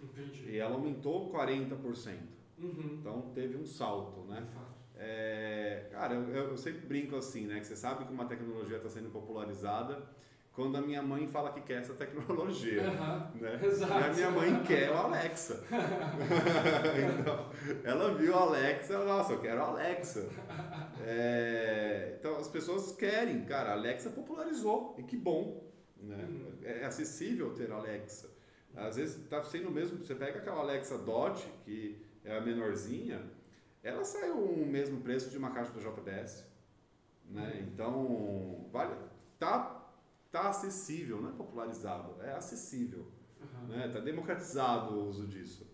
[0.00, 0.50] Entendi.
[0.50, 2.18] E ela aumentou 40%.
[2.58, 2.98] Uhum.
[3.00, 4.46] Então teve um salto, né?
[4.96, 7.60] É, cara, eu, eu sempre brinco assim, né?
[7.60, 10.08] Que você sabe que uma tecnologia está sendo popularizada
[10.58, 12.82] quando a minha mãe fala que quer essa tecnologia.
[12.82, 13.30] Aham.
[13.36, 13.60] Né?
[13.62, 13.92] Exato.
[13.92, 15.62] E a minha mãe quer o Alexa.
[17.20, 17.48] então,
[17.84, 20.28] ela viu o Alexa, ela, nossa, eu quero o Alexa.
[21.06, 25.70] É, então as pessoas querem, cara, a Alexa popularizou, e que bom.
[25.96, 26.26] Né?
[26.28, 26.58] Uhum.
[26.64, 28.28] É acessível ter Alexa.
[28.74, 33.22] Às vezes está sendo mesmo, você pega aquela Alexa Dot, que é a menorzinha,
[33.80, 36.44] ela sai o mesmo preço de uma caixa da JBS.
[37.30, 37.46] Né?
[37.46, 37.68] Uhum.
[37.68, 38.96] Então, vale,
[39.38, 39.77] tá,
[40.30, 43.06] tá acessível, não é popularizado, é acessível.
[43.40, 43.66] Aham.
[43.68, 43.88] Né?
[43.88, 45.66] Tá democratizado o uso disso.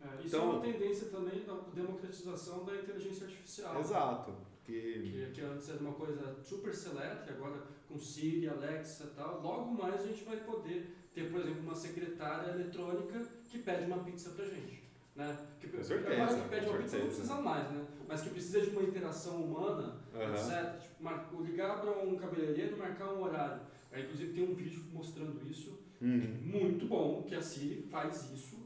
[0.00, 3.78] É, isso Então- é uma tendência também da democratização da inteligência artificial.
[3.80, 4.32] Exato.
[4.64, 9.40] Que, Que, que antes era uma coisa super seleta, agora com Siri, Alexa e tal,
[9.40, 14.02] logo mais a gente vai poder ter, por exemplo, uma secretária eletrônica que pede uma
[14.02, 14.84] pizza pra gente.
[15.14, 15.46] Né?
[15.60, 17.06] Que, Com certeza, agora que pede uma pizza não certeza.
[17.22, 17.86] precisa mais, né?
[18.08, 20.34] Mas que precisa de uma interação humana, Aham.
[20.34, 20.80] etc.
[20.82, 23.60] Tipo, ligar para um cabeleireiro marcar um horário.
[23.92, 26.38] Aí, inclusive, tem um vídeo mostrando isso, Uhum.
[26.42, 28.56] muito bom, que a Siri faz isso,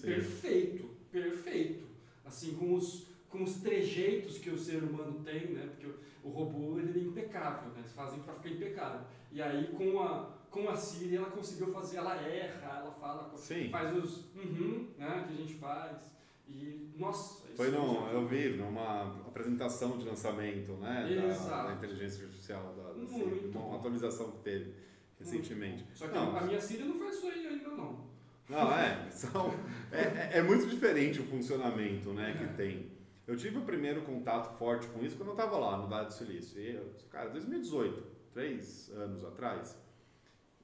[0.00, 1.86] perfeito, perfeito.
[2.24, 5.66] Assim, com os, com os trejeitos que o ser humano tem, né?
[5.66, 7.80] Porque o, o robô, ele é impecável, né?
[7.80, 9.00] Eles fazem para ficar impecável.
[9.30, 13.68] E aí, com a, com a Siri, ela conseguiu fazer, ela erra, ela fala, Sim.
[13.70, 15.24] faz os uhum, né?
[15.26, 16.10] Que a gente faz.
[16.48, 17.46] E, nossa...
[17.56, 21.08] Foi no, já- eu vi numa apresentação de lançamento né,
[21.48, 24.72] da, da inteligência artificial, da, da Muito uma atualização que teve
[25.18, 25.84] recentemente.
[25.94, 26.36] Só que Não.
[26.36, 28.06] a minha Siri não faz isso aí ainda, não.
[28.48, 29.52] Não, é, são,
[29.92, 32.46] é, é- é muito diferente o funcionamento né, que É.
[32.66, 32.92] tem.
[33.26, 36.12] Eu tive o primeiro contato forte com isso quando eu estava lá no Vale do
[36.14, 36.58] Silício.
[36.60, 36.80] E
[37.10, 39.76] cara, 2018, três anos atrás,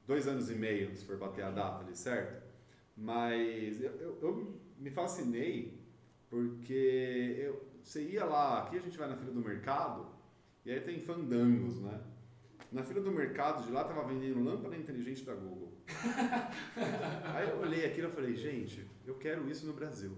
[0.07, 2.43] dois anos e meio, se for bater a data ali, certo?
[2.97, 5.83] Mas eu, eu, eu me fascinei
[6.29, 10.07] porque eu, você ia lá, aqui a gente vai na fila do mercado
[10.65, 12.01] e aí tem fandangos, né?
[12.73, 15.73] Na fila do mercado de lá tava vendendo lâmpada inteligente da Google.
[17.33, 20.17] Aí eu olhei aquilo e falei, gente, eu quero isso no Brasil,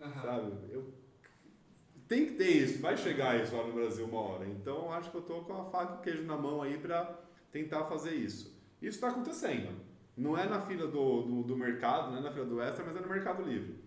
[0.00, 0.22] Aham.
[0.22, 0.52] sabe?
[0.70, 0.94] Eu,
[2.06, 4.46] tem que ter isso, vai chegar isso lá no Brasil uma hora.
[4.46, 6.78] Então eu acho que eu tô com a faca e o queijo na mão aí
[6.78, 7.18] para
[7.50, 8.56] tentar fazer isso.
[8.80, 9.89] Isso está acontecendo.
[10.16, 12.96] Não é na fila do, do, do mercado, não é na fila do extra, mas
[12.96, 13.78] é no Mercado Livre.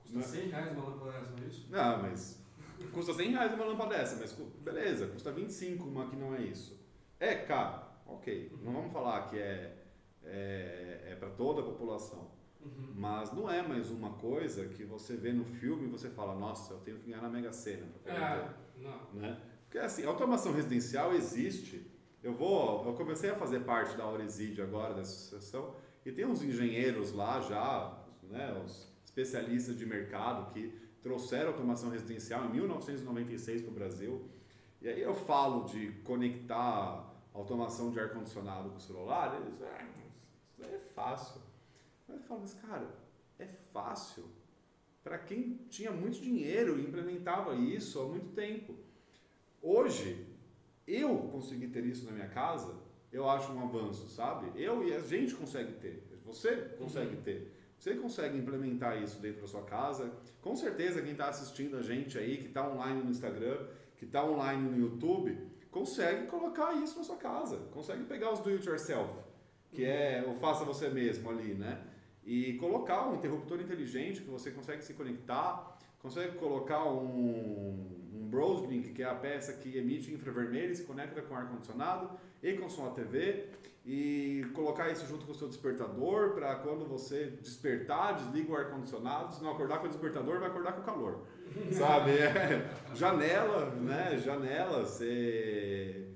[0.00, 1.66] Custa 100 reais uma lâmpada dessa, não é isso?
[1.70, 2.46] Não, mas
[2.92, 6.80] custa 100 reais uma lâmpada dessa, mas beleza, custa 25 uma que não é isso.
[7.18, 8.52] É caro, ok.
[8.62, 9.76] Não vamos falar que é,
[10.24, 12.30] é, é para toda a população.
[12.60, 12.92] Uhum.
[12.94, 16.74] Mas não é mais uma coisa que você vê no filme e você fala, nossa,
[16.74, 19.20] eu tenho que ganhar na Mega Sena É, ter", não.
[19.20, 19.40] né?
[19.64, 21.90] Porque assim, automação residencial existe.
[22.26, 26.42] Eu vou, eu comecei a fazer parte da Aureside agora dessa associação e tem uns
[26.42, 33.70] engenheiros lá já, né, os especialistas de mercado que trouxeram automação residencial em 1996 para
[33.70, 34.28] o Brasil.
[34.82, 39.86] E aí eu falo de conectar automação de ar condicionado com o celular, eles, ah,
[40.50, 41.40] isso é fácil.
[42.08, 42.88] Mas eu falo, mas cara,
[43.38, 44.24] é fácil
[45.04, 48.74] para quem tinha muito dinheiro e implementava isso há muito tempo.
[49.62, 50.35] Hoje,
[50.86, 52.74] eu conseguir ter isso na minha casa,
[53.12, 54.50] eu acho um avanço, sabe?
[54.60, 57.52] Eu e a gente consegue ter, você consegue ter.
[57.78, 60.10] Você consegue implementar isso dentro da sua casa.
[60.40, 63.66] Com certeza, quem está assistindo a gente aí, que está online no Instagram,
[63.96, 65.38] que está online no YouTube,
[65.70, 67.58] consegue colocar isso na sua casa.
[67.72, 69.12] Consegue pegar os do it yourself,
[69.70, 71.84] que é o faça você mesmo ali, né?
[72.24, 78.92] E colocar um interruptor inteligente que você consegue se conectar, consegue colocar um, um Broadlink,
[78.92, 82.10] que é a peça que emite infravermelho e se conecta com ar-condicionado
[82.42, 83.48] e com sua TV,
[83.84, 89.34] e colocar isso junto com o seu despertador para quando você despertar, desliga o ar-condicionado,
[89.34, 91.20] se não acordar com o despertador, vai acordar com o calor.
[91.70, 92.10] Sabe?
[92.10, 94.18] É, janela, né?
[94.18, 96.08] Janela, você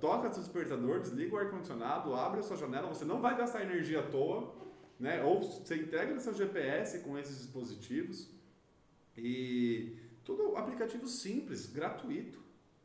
[0.00, 4.00] toca seu despertador, desliga o ar-condicionado, abre a sua janela, você não vai gastar energia
[4.00, 4.54] à toa,
[5.00, 5.24] né?
[5.24, 8.30] Ou você integra seu GPS com esses dispositivos
[9.16, 12.38] e tudo aplicativo simples, gratuito.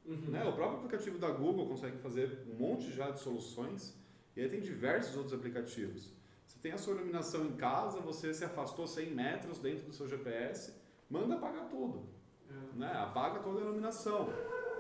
[0.06, 0.16] Uhum.
[0.32, 0.44] Né?
[0.48, 3.96] O próprio aplicativo da Google consegue fazer um monte já de soluções
[4.36, 6.12] e aí tem diversos outros aplicativos.
[6.46, 10.08] Você tem a sua iluminação em casa, você se afastou 100 metros dentro do seu
[10.08, 10.74] GPS,
[11.10, 12.04] manda apagar tudo,
[12.50, 12.78] É.
[12.80, 12.92] né?
[12.96, 14.30] apaga toda a iluminação.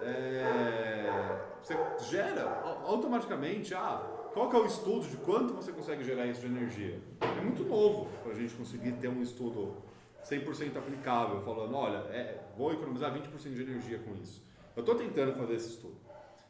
[0.02, 1.76] É, Você
[2.10, 4.02] gera au- automaticamente, ah,
[4.34, 7.00] qual que é o estudo de quanto você consegue gerar isso de energia?
[7.22, 9.76] É muito novo para a gente conseguir ter um estudo
[10.24, 14.44] 100% aplicável, falando, olha, é, vou economizar 20% de energia com isso.
[14.76, 15.98] Eu estou tentando fazer esse estudo,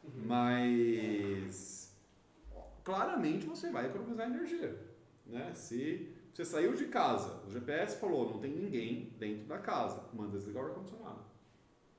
[0.04, 0.22] Uhum.
[0.26, 1.94] mas
[2.84, 4.78] claramente você vai economizar energia.
[5.26, 5.52] Né?
[5.54, 10.38] Se você saiu de casa, o GPS falou, não tem ninguém dentro da casa, manda
[10.38, 11.20] desligar o ar-condicionado.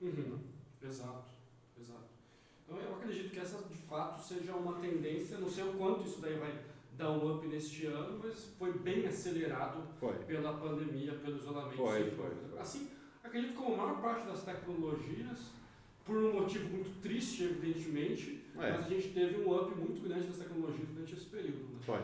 [0.01, 0.39] Uhum.
[0.81, 1.31] Exato,
[1.79, 2.09] exato.
[2.65, 6.19] Então eu acredito que essa de fato seja uma tendência, não sei o quanto isso
[6.21, 6.51] daí vai
[6.97, 10.13] dar um up neste ano, mas foi bem acelerado Foi.
[10.25, 11.77] pela pandemia, pelo isolamento.
[11.77, 12.59] Foi, foi, foi.
[12.59, 12.89] Assim,
[13.23, 15.51] acredito que como a maior parte das tecnologias,
[16.05, 18.71] por um motivo muito triste, evidentemente, É.
[18.71, 21.63] mas a gente teve um up muito grande das tecnologias durante esse período.
[21.73, 21.79] Né?
[21.81, 22.01] Foi.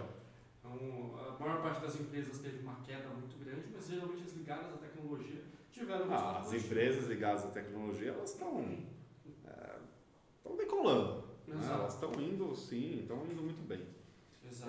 [0.60, 4.74] Então, a maior parte das empresas teve uma queda muito grande, mas geralmente as ligadas
[4.74, 8.78] à tecnologia tiveram um Ah, as empresas ligadas à tecnologia, elas estão
[10.38, 11.24] estão decolando.
[11.48, 11.56] né?
[11.72, 13.82] Elas estão indo, sim, estão indo muito bem.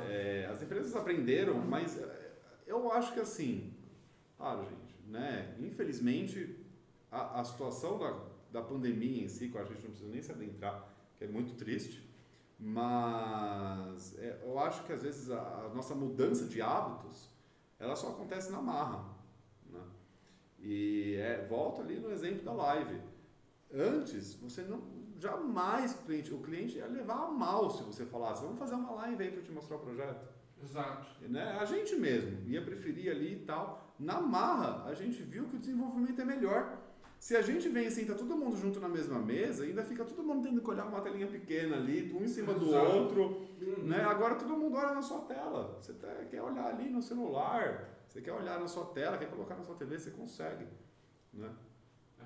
[0.08, 2.32] É, as empresas aprenderam, mas é,
[2.66, 3.74] eu acho que assim,
[4.36, 5.56] claro, gente, né?
[5.58, 6.64] Infelizmente,
[7.10, 8.18] a, a situação da,
[8.52, 11.54] da pandemia em si, que a gente não precisa nem se adentrar, que é muito
[11.54, 12.08] triste,
[12.58, 17.28] mas é, eu acho que às vezes a, a nossa mudança de hábitos,
[17.78, 19.04] ela só acontece na marra,
[19.70, 19.80] né?
[20.58, 23.00] E é, volto ali no exemplo da live.
[23.72, 28.42] Antes, você não jamais o cliente, o cliente ia levar a mal se você falasse,
[28.42, 30.28] vamos fazer uma live aí para eu te mostrar o projeto.
[30.62, 31.06] Exato.
[31.28, 31.56] Né?
[31.60, 33.94] A gente mesmo ia preferir ali e tal.
[33.98, 36.78] Na marra, a gente viu que o desenvolvimento é melhor.
[37.18, 40.22] Se a gente vem assim, tá todo mundo junto na mesma mesa, ainda fica todo
[40.22, 42.86] mundo tendo que olhar uma telinha pequena ali, um em cima do Exato.
[42.92, 43.22] outro.
[43.60, 43.84] Uhum.
[43.86, 44.00] Né?
[44.04, 45.76] Agora todo mundo olha na sua tela.
[45.80, 49.56] Você tá- quer olhar ali no celular, você quer olhar na sua tela, quer colocar
[49.56, 50.66] na sua TV, você consegue.
[51.32, 51.50] Né?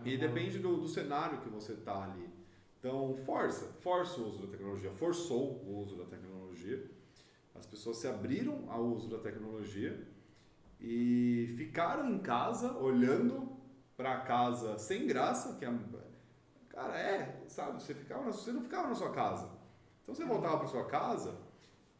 [0.05, 2.29] É E uma- depende do, do cenário que você está ali.
[2.83, 6.85] Então, força, força o uso da tecnologia, forçou o uso da tecnologia.
[7.55, 10.05] As pessoas se abriram ao uso da tecnologia
[10.81, 13.57] e ficaram em casa olhando
[13.97, 15.73] para a casa sem graça, que é,
[16.71, 19.49] cara, é, sabe, você ficava, na- você não ficava na sua casa.
[20.03, 21.39] Então você voltava para sua casa,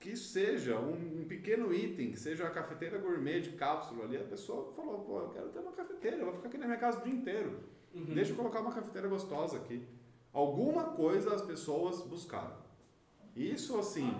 [0.01, 4.25] que seja um, um pequeno item, que seja a cafeteira gourmet de cápsula ali, a
[4.25, 6.99] pessoa falou, pô, eu quero ter uma cafeteira, eu vou ficar aqui na minha casa
[6.99, 7.61] o dia inteiro.
[7.95, 8.15] Uhum.
[8.15, 9.87] Deixa eu colocar uma cafeteira gostosa aqui.
[10.33, 12.57] Alguma coisa as pessoas buscaram.
[13.37, 14.15] Isso, assim,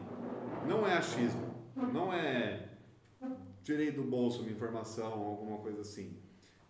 [0.67, 1.53] não é achismo.
[1.75, 2.73] Não é
[3.63, 6.17] tirei do bolso uma informação, alguma coisa assim.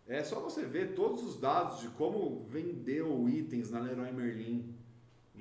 [0.07, 4.74] É só você ver todos os dados de como vendeu itens na Leroy Merlin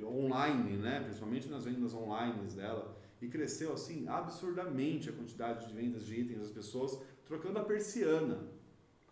[0.04, 1.02] online, né?
[1.02, 2.98] principalmente nas vendas online dela.
[3.22, 8.48] E cresceu assim absurdamente a quantidade de vendas de itens, as pessoas trocando a persiana.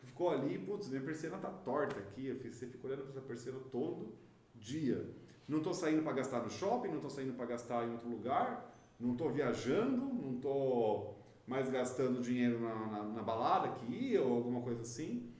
[0.03, 2.31] Ficou ali, putz, minha persiana tá torta aqui.
[2.33, 4.13] Você fica olhando para essa persiana todo
[4.59, 5.09] dia.
[5.47, 8.75] Não estou saindo para gastar no shopping, não estou saindo para gastar em outro lugar,
[8.99, 14.35] não estou viajando, não estou mais gastando dinheiro na, na, na balada que ia ou
[14.35, 15.33] alguma coisa assim.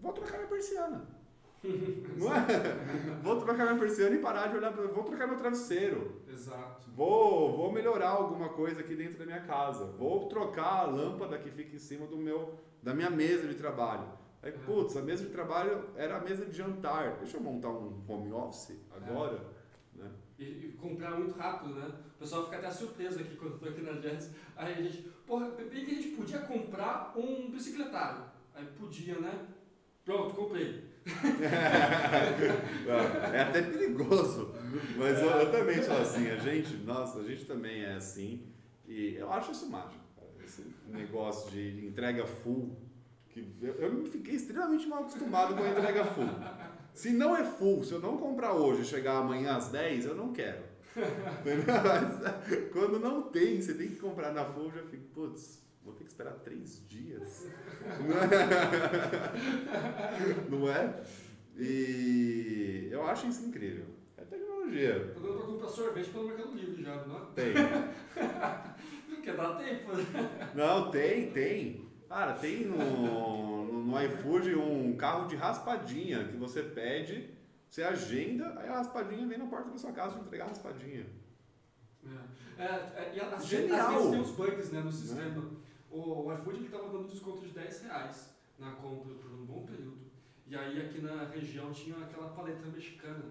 [0.00, 1.16] Vou trocar minha persiana.
[2.16, 3.20] Não é?
[3.22, 4.86] Vou trocar minha persiana e parar de olhar para.
[4.86, 6.22] Vou trocar meu travesseiro.
[6.28, 6.88] Exato.
[6.94, 9.84] Vou, vou melhorar alguma coisa aqui dentro da minha casa.
[9.84, 14.06] Vou trocar a lâmpada que fica em cima do meu, da minha mesa de trabalho.
[14.46, 17.16] Aí, putz, a mesa de trabalho era a mesa de jantar.
[17.16, 19.40] Deixa eu montar um home office agora.
[19.92, 20.08] Né?
[20.38, 21.92] E, e comprar muito rápido, né?
[22.14, 24.30] O pessoal fica até surpreso aqui quando eu tô aqui na Jazz.
[24.56, 28.22] Aí a gente, porra, bem que a gente podia comprar um bicicletário.
[28.54, 29.46] Aí podia, né?
[30.04, 30.84] Pronto, comprei.
[33.32, 34.54] é até perigoso.
[34.96, 36.30] Mas eu, eu também sou assim.
[36.30, 38.46] A gente, nossa, a gente também é assim.
[38.86, 40.04] E eu acho isso mágico.
[40.14, 40.28] cara.
[40.44, 42.85] Esse negócio de entrega full.
[43.36, 46.24] Que eu, fiquei extremamente mal acostumado com a entrega full.
[46.94, 50.14] Se não é full, se eu não comprar hoje e chegar amanhã às 10, eu
[50.14, 50.62] não quero.
[50.96, 55.92] Mas, quando não tem, você tem que comprar na full, eu já fico, putz, vou
[55.92, 57.46] ter que esperar três dias.
[60.48, 61.02] Não é?
[61.58, 63.84] E eu acho isso incrível.
[64.16, 65.12] É tecnologia.
[65.14, 67.20] Tô dando pra comprar sorvete pelo Mercado Livre já, não é?
[67.34, 67.52] Tem.
[69.06, 69.92] Porque dá tempo.
[69.92, 70.50] né?
[70.54, 71.85] Não, tem, tem.
[72.16, 77.28] Cara, tem no, no, no iFood um carro de raspadinha que você pede,
[77.68, 81.06] você agenda, aí a raspadinha vem na porta da sua casa te entregar a raspadinha.
[82.56, 83.92] É, é, e às, Genial.
[83.92, 85.44] vezes tem uns bugs né, no sistema.
[85.90, 89.66] O, o iFood ele tava dando desconto de 10 reais na compra por um bom
[89.66, 89.98] período.
[90.46, 93.24] E aí aqui na região tinha aquela paleta mexicana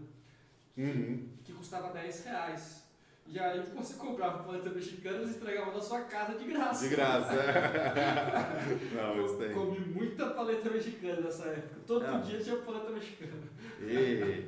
[0.78, 1.28] Uhum.
[1.44, 2.85] que custava 10 reais.
[3.28, 6.88] E aí você comprava paleta mexicana e entregava na sua casa de graça.
[6.88, 7.34] De graça.
[8.94, 9.54] Não, isso Eu tem.
[9.54, 11.76] comi muita paleta mexicana nessa época.
[11.88, 12.18] Todo Ah.
[12.20, 13.34] dia tinha paleta mexicana.
[13.82, 14.46] E,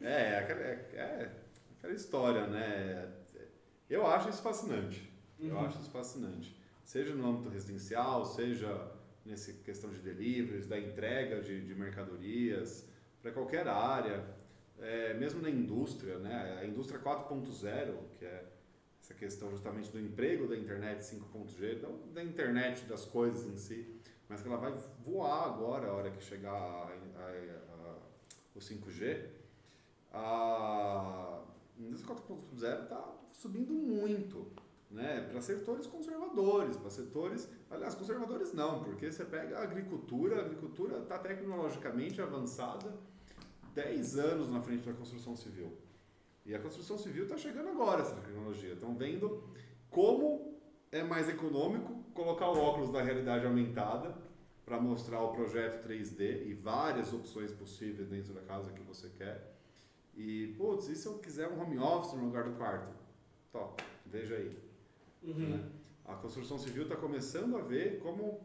[0.00, 1.30] é, aquela, é, é
[1.76, 3.08] aquela história, né?
[3.88, 5.12] Eu acho isso fascinante.
[5.38, 5.66] Eu Uhum.
[5.66, 6.56] acho isso fascinante.
[6.84, 8.92] Seja no âmbito residencial, seja
[9.26, 12.86] nessa questão de deliveries, da entrega de, de mercadorias,
[13.20, 14.24] para qualquer área,
[14.80, 16.58] é, mesmo na indústria, né?
[16.60, 18.44] A indústria 4.0, que é
[19.02, 24.00] essa questão justamente do emprego da internet 5.G, não da internet das coisas em si,
[24.28, 24.72] mas que ela vai
[25.04, 27.96] voar agora, a hora que chegar a, a- a-
[28.54, 29.26] o 5G.
[30.12, 31.40] A
[31.78, 34.46] indústria 4.0 está subindo muito
[34.90, 40.44] né, para setores conservadores, para setores, aliás, conservadores não, porque você pega a agricultura, a
[40.44, 42.92] agricultura está tecnologicamente avançada
[43.74, 45.72] 10 anos na frente da construção civil.
[46.44, 48.72] E a construção civil está chegando agora essa tecnologia.
[48.72, 49.42] Estão vendo
[49.90, 50.58] como
[50.90, 54.14] é mais econômico colocar o óculos da realidade aumentada
[54.64, 59.56] para mostrar o projeto 3D e várias opções possíveis dentro da casa que você quer.
[60.14, 62.92] E, putz, e se eu quiser um home office no lugar do quarto?
[63.52, 64.56] Top, veja aí.
[65.22, 65.48] Uhum.
[65.50, 65.70] Né?
[66.04, 68.40] A construção civil está começando a ver como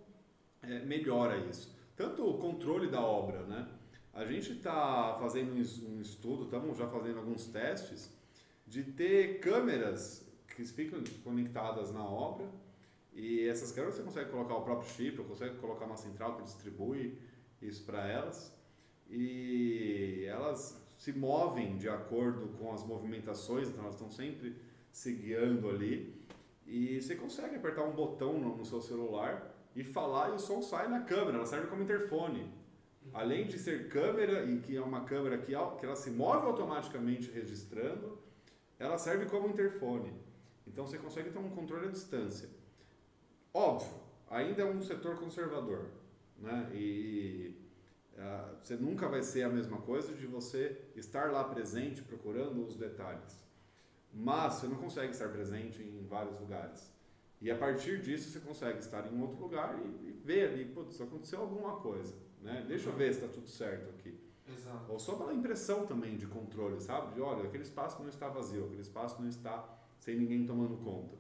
[0.62, 1.76] é, melhora isso.
[1.96, 3.68] Tanto o controle da obra, né?
[4.16, 8.09] A gente está fazendo um estudo, estamos já fazendo alguns testes
[8.66, 12.49] de ter câmeras que ficam conectadas na obra
[13.13, 16.43] e essas câmeras você consegue colocar o próprio chip, ou consegue colocar uma central que
[16.43, 17.20] distribui
[17.61, 18.57] isso para elas
[19.09, 24.55] e elas se movem de acordo com as movimentações, então elas estão sempre
[24.93, 26.26] se guiando ali
[26.66, 30.61] e você consegue apertar um botão no, no seu celular e falar e o som
[30.61, 32.63] sai na câmera, ela serve como interfone.
[33.16, 37.32] Além de ser câmera e que é uma câmera que, que ela se move automaticamente
[37.32, 38.20] registrando,
[38.78, 40.13] ela serve como interfone.
[40.68, 42.49] Então você consegue ter um controle à distância.
[43.53, 43.93] Óbvio,
[44.30, 45.91] ainda é um setor conservador,
[46.38, 46.70] né?
[46.74, 47.55] E
[48.18, 52.76] uh, você nunca vai ser a mesma coisa de você estar lá presente procurando os
[52.76, 53.41] detalhes.
[54.13, 56.91] Mas você não consegue estar presente em vários lugares.
[57.39, 60.99] E a partir disso você consegue estar em outro lugar e, e ver ali, putz,
[60.99, 62.13] aconteceu alguma coisa,
[62.46, 62.64] né?
[62.68, 64.18] Deixa eu ver se está tudo certo aqui.
[64.48, 64.91] Exato.
[64.91, 67.16] Ou só pela impressão também de controle, sabe?
[67.16, 69.68] De, olha, aquele espaço não está vazio, aquele espaço não está
[70.00, 71.16] sem ninguém tomando conta.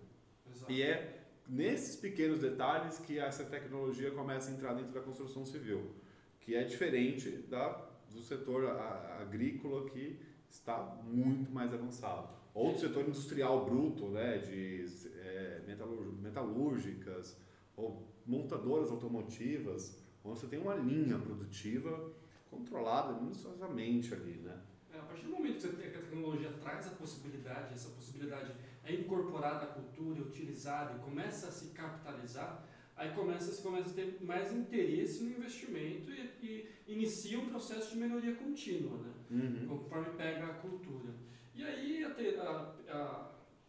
[0.49, 0.71] Exato.
[0.71, 5.91] E é nesses pequenos detalhes que essa tecnologia começa a entrar dentro da construção civil,
[6.39, 7.69] que é diferente da,
[8.11, 8.69] do setor
[9.19, 12.29] agrícola que está muito mais avançado.
[12.53, 14.85] Ou do setor industrial bruto, né, de
[15.17, 15.61] é,
[16.21, 17.37] metalúrgicas
[17.75, 22.11] ou montadoras automotivas, onde você tem uma linha produtiva
[22.49, 24.59] controlada minuciosamente ali, né?
[24.93, 27.89] É, a partir do momento que, você tem, que a tecnologia traz a possibilidade, essa
[27.89, 28.53] possibilidade
[28.83, 32.65] é incorporada à cultura, é utilizada e começa a se capitalizar,
[32.95, 37.91] aí começa, se começa a ter mais interesse no investimento e, e inicia um processo
[37.91, 39.11] de melhoria contínua, né?
[39.31, 39.67] Uhum.
[39.67, 41.13] conforme pega a cultura.
[41.53, 42.05] E aí,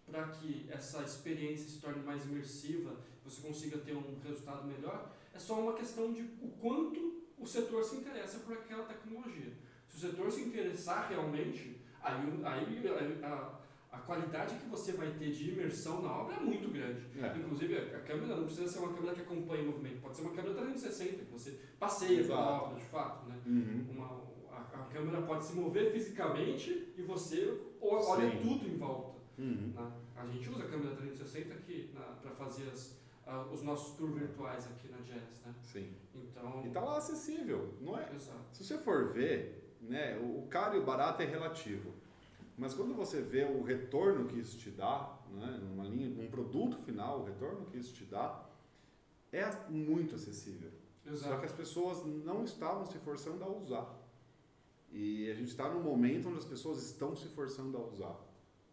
[0.07, 5.39] para que essa experiência se torne mais imersiva, você consiga ter um resultado melhor, é
[5.39, 9.53] só uma questão de o quanto o setor se interessa por aquela tecnologia.
[9.87, 12.23] Se o setor se interessar realmente, aí,
[12.59, 13.59] aí a,
[13.93, 17.03] a qualidade que você vai ter de imersão na obra é muito grande.
[17.21, 17.37] É.
[17.37, 20.33] Inclusive, a câmera não precisa ser uma câmera que acompanha o movimento, pode ser uma
[20.33, 23.29] câmera 360, que você passeia pela obra, de fato.
[23.29, 23.39] Né?
[23.47, 23.87] Uhum.
[23.91, 28.39] Uma, a, a câmera pode se mover fisicamente e você olha Sim.
[28.39, 29.21] tudo em volta.
[29.39, 29.75] Uhum.
[29.75, 29.93] né?
[30.17, 34.67] A gente usa a câmera 360 aqui para fazer as, ah, os nossos tours virtuais
[34.67, 35.41] aqui na Jazz.
[35.45, 35.55] Né?
[35.63, 35.93] Sim.
[36.15, 38.15] Então, E tá lá acessível, não é?
[38.15, 38.39] exato.
[38.53, 41.93] Se você for ver, né, o caro e o barato é relativo.
[42.57, 46.79] Mas quando você vê o retorno que isso te dá, né, numa linha, num produto
[46.79, 48.47] final, o retorno que isso te dá,
[49.33, 50.71] é muito acessível.
[51.05, 51.41] Só Exato.
[51.41, 53.95] que as pessoas não estavam se forçando a usar.
[54.91, 58.19] E a gente está num momento onde as pessoas estão se forçando a usar.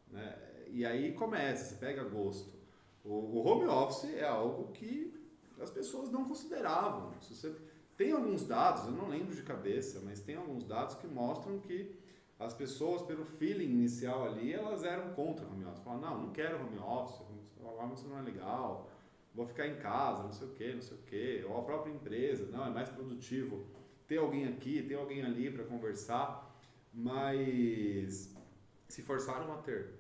[0.09, 0.65] Né?
[0.69, 2.62] E aí começa, você pega gosto.
[3.03, 5.13] O, o home office é algo que
[5.59, 7.13] as pessoas não consideravam.
[7.21, 7.55] Se você,
[7.97, 11.95] tem alguns dados, eu não lembro de cabeça, mas tem alguns dados que mostram que
[12.39, 15.83] as pessoas, pelo feeling inicial ali, elas eram contra home office.
[15.83, 17.21] Falavam, não, não quero home office,
[17.61, 18.89] home office não é legal,
[19.33, 21.45] vou ficar em casa, não sei o que, não sei o que.
[21.47, 23.65] Ou a própria empresa, não, é mais produtivo
[24.07, 26.51] ter alguém aqui, ter alguém ali para conversar,
[26.93, 28.35] mas
[28.87, 29.91] se forçaram a ter.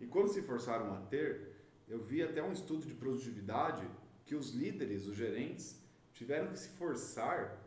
[0.00, 1.49] E quando se forçaram a ter,
[1.90, 3.86] eu vi até um estudo de produtividade
[4.24, 5.78] que os líderes, os gerentes,
[6.14, 7.58] tiveram que se forçar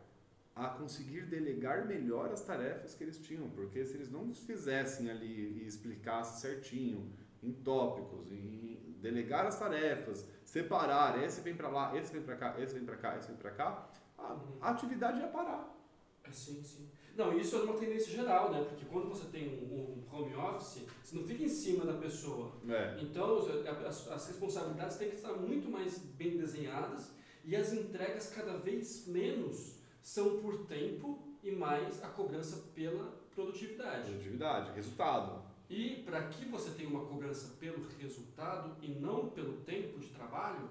[0.56, 5.62] a conseguir delegar melhor as tarefas que eles tinham, porque se eles não fizessem ali
[5.62, 7.12] e explicassem certinho,
[7.42, 12.58] em tópicos, em delegar as tarefas, separar, esse vem para lá, esse vem para cá,
[12.58, 15.70] esse vem para cá, esse vem para cá, a, a atividade ia parar.
[16.32, 16.88] Sim, sim.
[17.16, 18.64] Não, isso é uma tendência geral, né?
[18.68, 22.52] Porque quando você tem um, um home office, você não fica em cima da pessoa.
[22.68, 22.98] É.
[23.00, 23.38] Então,
[23.86, 27.12] as, as responsabilidades têm que estar muito mais bem desenhadas
[27.44, 34.10] e as entregas cada vez menos são por tempo e mais a cobrança pela produtividade.
[34.10, 35.44] Produtividade, resultado.
[35.68, 40.68] E para que você tenha uma cobrança pelo resultado e não pelo tempo de trabalho,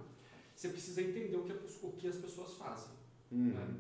[0.56, 2.92] você precisa entender o que, o que as pessoas fazem.
[3.32, 3.80] Uhum.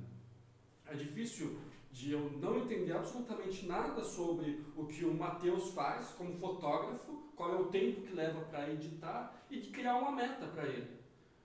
[0.85, 1.57] É difícil
[1.93, 7.53] de eu não entender absolutamente nada sobre o que o Matheus faz como fotógrafo, qual
[7.53, 10.89] é o tempo que leva para editar e de criar uma meta para ele.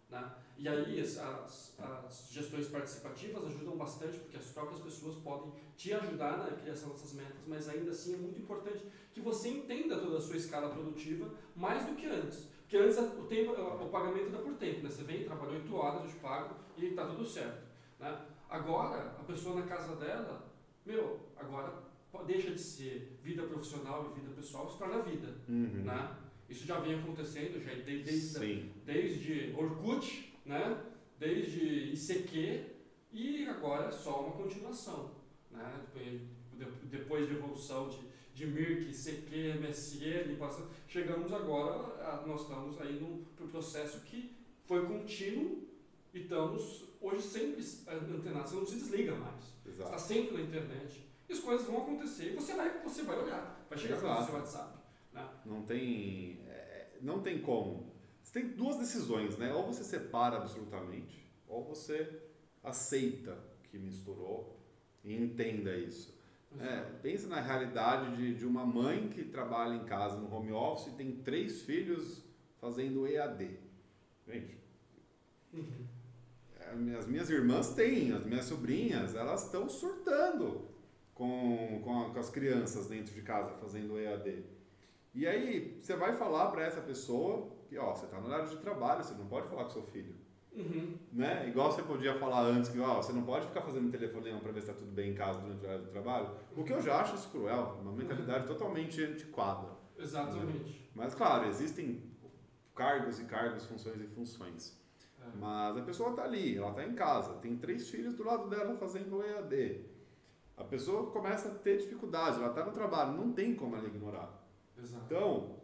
[0.08, 0.32] Né?
[0.56, 6.38] E aí as, as, gestões participativas ajudam bastante, porque as próprias pessoas podem te ajudar
[6.38, 8.82] na criação dessas metas, mas ainda assim é muito importante
[9.12, 12.48] que você entenda toda a sua escala produtiva mais do que antes.
[12.62, 14.90] Porque antes o, tempo, o pagamento era por tempo, né?
[14.90, 17.66] Você vem, trabalha 8 horas, eu te pago e está tudo certo.
[18.00, 18.26] Né?
[18.48, 20.50] Agora, a pessoa na casa dela,
[20.86, 21.88] meu, agora
[22.26, 25.34] deixa de ser vida profissional e vida pessoal, se torna vida.
[25.48, 25.84] Uhum.
[25.84, 26.16] Né?
[26.48, 30.82] Isso já vem acontecendo já desde, desde, desde Orkut, né?
[31.18, 32.64] desde ICQ
[33.12, 35.10] e agora é só uma continuação.
[35.50, 35.80] Né?
[36.84, 37.98] Depois de evolução de,
[38.34, 40.36] de Mirk, ICQ, MSN,
[40.86, 44.34] chegamos agora, nós estamos aí num processo que
[44.64, 45.67] foi contínuo
[46.12, 49.44] e estamos hoje sempre antenados, você não se desliga mais.
[49.64, 51.06] Você está sempre na internet.
[51.28, 54.34] E as coisas vão acontecer e você vai, você vai olhar, vai chegar no seu
[54.34, 54.78] WhatsApp.
[55.12, 55.28] Né?
[55.44, 57.92] Não tem, é, não tem como.
[58.22, 59.52] Você tem duas decisões, né?
[59.52, 62.22] Ou você separa absolutamente, ou você
[62.62, 63.38] aceita
[63.70, 64.58] que misturou
[65.04, 66.18] e entenda isso.
[66.58, 70.92] É, pensa na realidade de, de uma mãe que trabalha em casa no home office
[70.92, 72.24] e tem três filhos
[72.58, 73.58] fazendo EAD.
[74.26, 74.58] Gente,
[75.52, 75.86] uhum.
[76.98, 80.68] As minhas irmãs têm, as minhas sobrinhas, elas estão surtando
[81.14, 84.44] com, com, a, com, as crianças dentro de casa fazendo EAD.
[85.14, 88.56] E aí você vai falar para essa pessoa que ó, você está no horário de
[88.58, 90.14] trabalho, você não pode falar com seu filho.
[90.52, 90.96] Uhum.
[91.12, 91.48] Né?
[91.48, 94.62] Igual você podia falar antes que ó, você não pode ficar fazendo telefonema para ver
[94.62, 96.30] se está tudo bem em casa durante o horário do trabalho.
[96.56, 98.54] O que eu já acho isso cruel, uma mentalidade uhum.
[98.54, 99.68] totalmente antiquada.
[99.98, 100.58] Exatamente.
[100.58, 100.74] Né?
[100.94, 102.02] Mas claro, existem
[102.74, 104.78] cargos e cargos, funções e funções.
[105.36, 108.76] Mas a pessoa está ali, ela está em casa, tem três filhos do lado dela
[108.76, 109.84] fazendo EAD.
[110.56, 114.44] A pessoa começa a ter dificuldade, ela está no trabalho, não tem como ela ignorar.
[114.76, 115.04] Exato.
[115.04, 115.56] Então,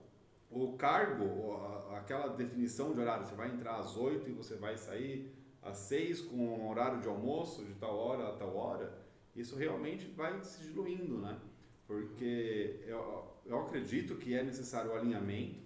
[0.50, 1.56] o cargo,
[1.96, 6.20] aquela definição de horário, você vai entrar às 8 e você vai sair às 6
[6.22, 9.04] com um horário de almoço de tal hora a tal hora,
[9.34, 11.40] isso realmente vai se diluindo, né?
[11.86, 15.60] Porque eu, eu acredito que é necessário o alinhamento,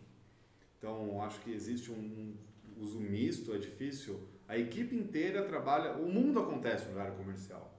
[0.79, 2.37] então acho que existe um
[2.81, 4.21] uso misto, é difícil.
[4.47, 7.79] A equipe inteira trabalha, o mundo acontece no horário comercial,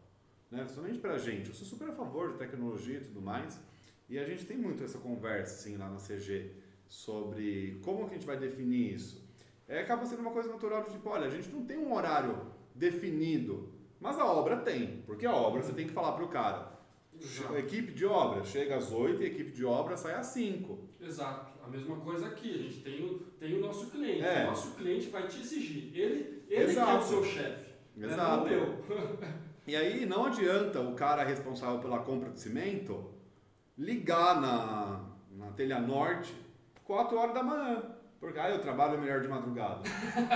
[0.52, 0.60] né?
[0.60, 1.50] Principalmente para a gente.
[1.50, 3.60] Eu sou super a favor de tecnologia e tudo mais,
[4.08, 6.52] e a gente tem muito essa conversa assim lá na CG
[6.88, 9.28] sobre como que a gente vai definir isso.
[9.68, 12.36] É, acaba sendo uma coisa natural de tipo, olha, a gente não tem um horário
[12.74, 16.79] definido, mas a obra tem, porque a obra você tem que falar para o cara.
[17.22, 17.58] Exato.
[17.58, 20.80] Equipe de obra chega às 8 e a equipe de obra sai às 5.
[21.02, 21.60] Exato.
[21.64, 22.50] A mesma coisa aqui.
[22.50, 24.24] A gente tem o, tem o nosso cliente.
[24.24, 24.46] É.
[24.46, 25.92] O nosso cliente vai te exigir.
[25.94, 27.70] Ele, ele que é o seu chefe.
[27.98, 28.46] Exato.
[28.46, 28.52] Né?
[28.52, 28.84] Não eu.
[29.68, 33.12] e aí não adianta o cara responsável pela compra de cimento
[33.78, 36.34] ligar na, na telha norte
[36.84, 37.84] 4 horas da manhã.
[38.20, 39.82] Porque ah, eu trabalho melhor de madrugada.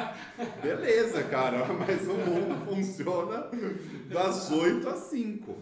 [0.63, 3.49] Beleza, cara, mas o mundo funciona
[4.07, 5.57] das 8 às 5.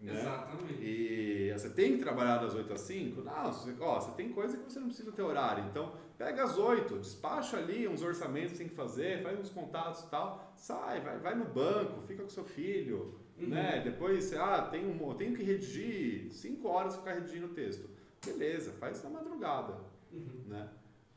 [0.00, 0.18] Né?
[0.18, 0.82] Exatamente.
[0.82, 3.20] E você tem que trabalhar das 8 às 5?
[3.20, 5.64] Não, você, ó, você tem coisa que você não precisa ter horário.
[5.66, 10.02] Então, pega às 8, despacha ali uns orçamentos que tem que fazer, faz uns contatos
[10.02, 13.48] e tal, sai, vai, vai no banco, fica com seu filho, uhum.
[13.48, 13.82] né?
[13.84, 17.88] Depois, você, ah, tem um, tenho que redigir 5 horas ficar redigindo o texto.
[18.24, 19.78] Beleza, faz na madrugada,
[20.10, 20.44] uhum.
[20.46, 20.68] né?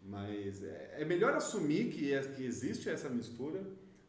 [0.02, 3.64] Mas é, é melhor assumir que, é, que existe essa mistura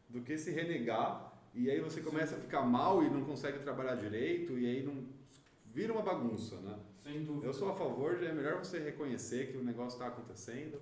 [0.09, 2.41] do que se renegar e aí você começa Sim.
[2.41, 5.05] a ficar mal e não consegue trabalhar direito e aí não
[5.73, 6.77] vira uma bagunça, né?
[7.01, 7.47] Sem dúvida.
[7.47, 10.81] Eu sou a favor de é melhor você reconhecer que o negócio está acontecendo.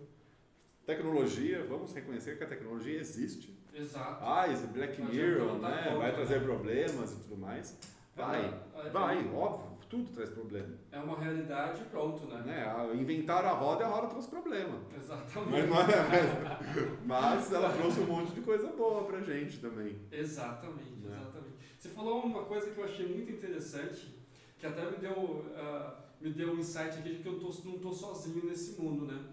[0.86, 3.58] Tecnologia, vamos reconhecer que a tecnologia existe.
[3.74, 4.24] Exato.
[4.24, 5.84] Ah, esse Black Mirror, né?
[5.84, 6.46] Conta, vai trazer né?
[6.46, 7.78] problemas e tudo mais.
[8.16, 10.76] Vai, é, vai, é, óbvio, tudo traz problema.
[10.92, 12.42] É uma realidade pronto, né?
[12.42, 12.96] né?
[12.96, 14.80] Inventaram a roda e a roda trouxe problema.
[14.98, 15.68] Exatamente.
[15.68, 19.96] Mas, é, mas, ela trouxe um monte de coisa boa pra gente também.
[20.12, 21.16] Exatamente, né?
[21.22, 21.54] exatamente.
[21.78, 24.16] Você falou uma coisa que eu achei muito interessante,
[24.58, 27.76] que até me deu, uh, me deu um insight aqui de que eu tô, não
[27.76, 29.24] estou sozinho nesse mundo, né?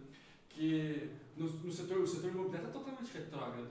[0.51, 3.71] Que no, no setor, o setor imobiliário é totalmente retrógrado.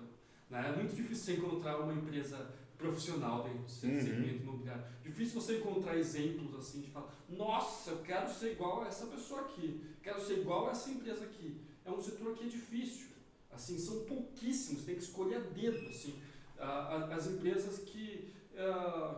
[0.50, 0.66] Né?
[0.68, 2.50] É muito difícil encontrar uma empresa
[2.80, 4.02] profissional dentro do uhum.
[4.02, 4.84] segmento imobiliário.
[5.04, 9.42] Difícil você encontrar exemplos assim de falar, nossa, eu quero ser igual a essa pessoa
[9.42, 11.62] aqui, quero ser igual a essa empresa aqui.
[11.86, 13.10] É um setor que é difícil.
[13.52, 16.16] Assim, são pouquíssimos, tem que escolher a dedo, assim,
[16.58, 18.34] as empresas que,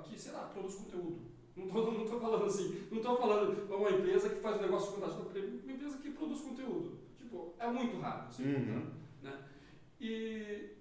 [0.06, 1.32] que sei lá, produzem conteúdo.
[1.56, 4.94] Não estou não tô falando assim, não estou falando uma empresa que faz um negócio
[4.94, 6.98] fantástico, uma empresa que produz conteúdo.
[7.18, 8.90] Tipo, é muito raro, assim, uhum.
[9.22, 9.38] né?
[10.00, 10.72] E,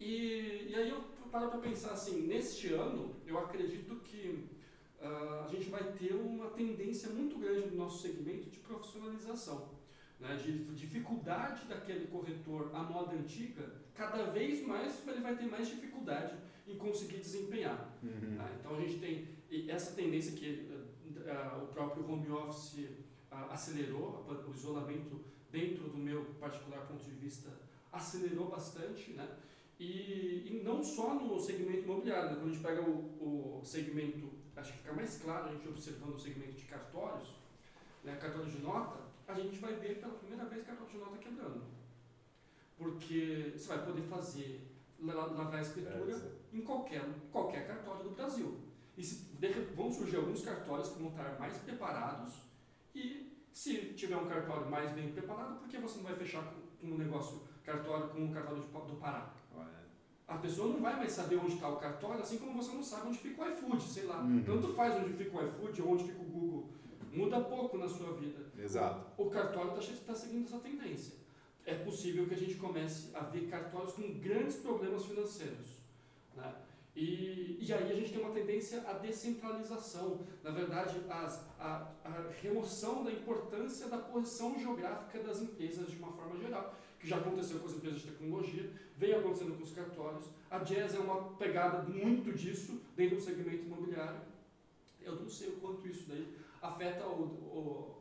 [0.00, 1.04] e, e aí eu
[1.34, 4.48] para para pensar assim, neste ano, eu acredito que
[5.00, 9.74] uh, a gente vai ter uma tendência muito grande no nosso segmento de profissionalização.
[10.20, 15.66] né, de dificuldade daquele corretor à moda antiga, cada vez mais ele vai ter mais
[15.66, 16.36] dificuldade
[16.68, 17.92] em conseguir desempenhar.
[18.00, 18.36] Uhum.
[18.36, 18.48] Tá?
[18.60, 19.26] Então a gente tem
[19.68, 22.78] essa tendência que uh, o próprio home office
[23.32, 25.20] uh, acelerou, o isolamento
[25.50, 27.50] dentro do meu particular ponto de vista
[27.92, 29.28] acelerou bastante, né?
[29.78, 32.36] E, e não só no segmento imobiliário, né?
[32.36, 36.14] quando a gente pega o, o segmento, acho que fica mais claro a gente observando
[36.14, 37.34] o segmento de cartórios,
[38.04, 38.16] né?
[38.16, 41.62] cartório de nota, a gente vai ver pela primeira vez cartório de nota quebrando.
[42.76, 44.68] Porque você vai poder fazer,
[45.00, 45.94] lavar a escritura
[46.52, 48.56] É, em qualquer, qualquer cartório do Brasil.
[48.96, 49.28] E se,
[49.74, 52.34] vão surgir alguns cartórios que vão estar mais preparados
[52.94, 56.44] e se tiver um cartório mais bem preparado, por que você não vai fechar
[56.80, 59.34] com um negócio cartório com o cartório do Pará?
[60.26, 63.08] A pessoa não vai mais saber onde está o cartório, assim como você não sabe
[63.08, 64.20] onde fica o iFood, sei lá.
[64.22, 64.42] Uhum.
[64.44, 66.68] Tanto faz onde fica o iFood ou onde fica o Google.
[67.12, 68.46] Muda pouco na sua vida.
[68.58, 69.06] Exato.
[69.18, 71.14] O, o cartório está tá seguindo essa tendência.
[71.66, 75.78] É possível que a gente comece a ver cartórios com grandes problemas financeiros.
[76.34, 76.54] Né?
[76.96, 82.30] E, e aí a gente tem uma tendência à descentralização, na verdade, as, a, a
[82.40, 86.74] remoção da importância da posição geográfica das empresas de uma forma geral,
[87.04, 90.24] que já aconteceu com as empresas de tecnologia, vem acontecendo com os cartórios.
[90.50, 94.20] A Jazz é uma pegada muito disso dentro do segmento imobiliário.
[95.02, 96.26] Eu não sei o quanto isso daí
[96.62, 98.00] afeta o,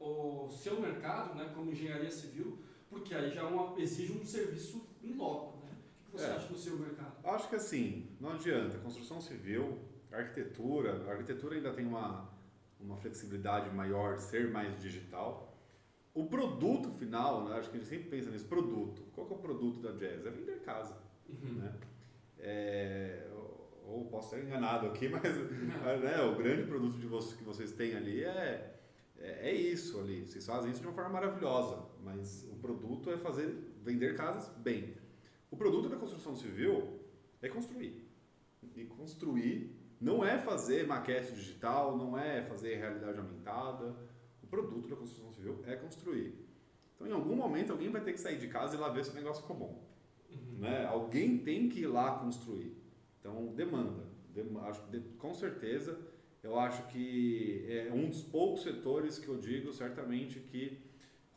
[0.00, 4.24] o, o seu mercado, né, como engenharia civil, porque aí já é uma, exige um
[4.26, 5.58] serviço em loco.
[5.64, 5.70] Né?
[6.08, 6.32] O que você É.
[6.32, 7.12] acha do seu mercado?
[7.24, 8.78] Acho que assim, não adianta.
[8.78, 9.78] Construção civil,
[10.10, 12.28] arquitetura, a arquitetura ainda tem uma,
[12.80, 15.49] uma flexibilidade maior, ser mais digital.
[16.12, 19.02] O produto final, né, acho que a gente sempre pensa nisso, produto.
[19.14, 20.26] Qual é o produto da Jazz?
[20.26, 20.96] É vender casa.
[21.28, 21.54] Uhum.
[21.54, 21.72] Né?
[22.38, 23.28] É,
[23.86, 27.94] ou posso estar enganado aqui, mas né, o grande produto de vocês, que vocês têm
[27.94, 28.76] ali é,
[29.18, 30.26] é, é isso ali.
[30.26, 34.94] Vocês fazem isso de uma forma maravilhosa, mas o produto é fazer vender casas bem.
[35.50, 37.00] O produto da construção civil
[37.42, 38.08] é construir.
[38.76, 43.94] E construir não é fazer maquete digital, não é fazer realidade aumentada.
[44.50, 46.34] Produto da construção civil é construir.
[46.94, 49.12] Então, em algum momento, alguém vai ter que sair de casa e lá ver se
[49.12, 49.82] o negócio ficou bom.
[50.30, 50.58] Uhum.
[50.58, 50.84] Né?
[50.86, 52.76] Alguém tem que ir lá construir.
[53.20, 54.04] Então, demanda.
[54.34, 55.98] Dem- acho, de- com certeza,
[56.42, 60.78] eu acho que é um dos poucos setores que eu digo certamente que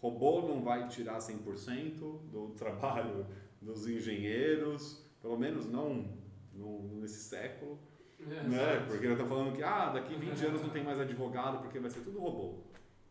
[0.02, 3.26] robô não vai tirar 100% do trabalho
[3.62, 6.18] dos engenheiros, pelo menos não
[6.54, 7.80] no- nesse século,
[8.20, 8.86] É, né?
[8.88, 11.90] Porque eu tô falando que ah, daqui 20 anos não tem mais advogado porque vai
[11.90, 12.64] ser tudo robô,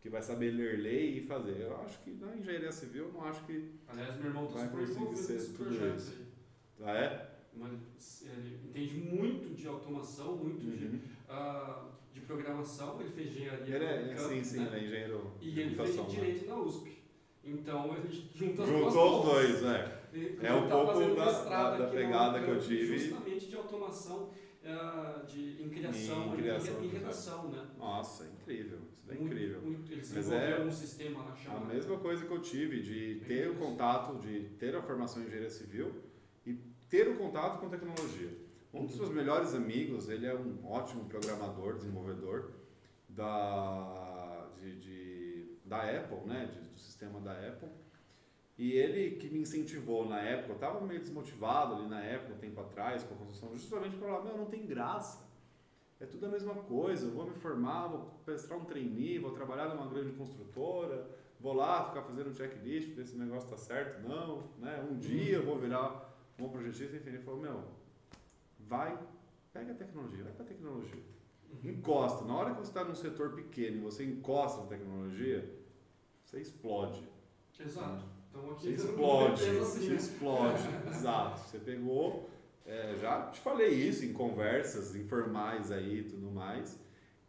[0.02, 1.60] que vai saber ler lei e fazer.
[1.60, 4.82] Eu acho que na engenharia civil, eu não acho que Aliás, meu irmão está super
[4.82, 6.26] envolvido ser nesse projeto aí.
[6.84, 7.28] ah, é.
[7.54, 11.00] Mas ele entende muito de automação, muito de, Uhum.
[11.28, 13.00] ah, de programação.
[13.00, 14.66] Ele fez engenharia Ele é, Unicamp, sim, sim, né?
[14.72, 16.04] ele é engenheiro E ele fez né?
[16.08, 17.02] direito na USP.
[17.44, 19.98] Então ele junta as duas Juntou os dois, né?
[20.42, 22.98] É um tá pouco da- da- da pegada que eu tive.
[22.98, 24.30] Justamente de automação
[24.64, 26.92] ah, de, em criação, Em em, criação, em exato.
[26.98, 27.66] redação, né?
[27.78, 28.78] Nossa, incrível.
[28.92, 29.60] Isso é Muito, incrível.
[29.62, 31.66] Muito, ele Mas é um sistema lá A chamado.
[31.66, 35.50] mesma coisa que eu tive de ter o contato, de ter a formação em engenharia
[35.50, 35.92] civil
[36.46, 36.54] e
[36.88, 38.30] ter o contato com tecnologia.
[38.72, 39.02] Um dos Uhum.
[39.02, 42.52] meus melhores amigos, ele é um ótimo programador, desenvolvedor
[43.08, 46.46] da, de, de- da Apple, né?
[46.46, 47.68] de- do sistema da Apple.
[48.62, 52.38] E ele que me incentivou na época, eu estava meio desmotivado ali na época, um
[52.38, 55.18] tempo atrás, com a construção, justamente para falar, meu, não tem graça.
[55.98, 59.74] É tudo a mesma coisa, eu vou me formar, vou prestar um trainee, vou trabalhar
[59.74, 61.10] numa grande construtora,
[61.40, 64.80] vou lá ficar fazendo um checklist, ver se o negócio está certo, não, né?
[64.88, 67.64] Um dia eu vou virar um projetista, enfim, ele falou, meu,
[68.60, 68.96] vai,
[69.52, 71.02] pega a tecnologia, vai para a tecnologia.
[71.64, 75.52] Encosta, na hora que você está num setor pequeno e você encosta na tecnologia,
[76.24, 77.02] você explode.
[77.58, 78.21] Exato.
[78.32, 79.96] Então Você aqui explode, empresa assim, você né?
[79.96, 81.40] explode, exato.
[81.40, 82.30] Você pegou,
[82.64, 86.80] é, já te falei isso em conversas informais aí e tudo mais,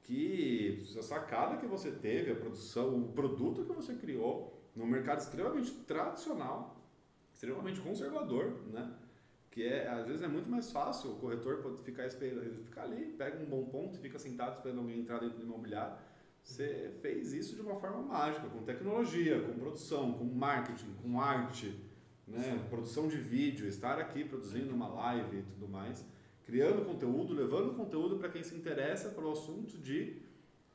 [0.02, 5.20] que a sacada que você teve, a produção, o produto que você criou num mercado
[5.20, 6.78] extremamente tradicional,
[7.34, 8.94] extremamente conservador, né?
[9.52, 13.14] Que é, às vezes é muito mais fácil o corretor ficar esperando, ele fica ali,
[13.18, 15.96] pega um bom ponto, fica sentado esperando alguém entrar dentro do imobiliário.
[16.44, 21.74] Você fez isso de uma forma mágica, com tecnologia, com produção, com marketing, com arte,
[22.28, 22.66] né?
[22.70, 26.06] produção de vídeo, estar aqui produzindo uma live e tudo mais,
[26.46, 30.22] criando conteúdo, levando conteúdo para quem se interessa pelo assunto de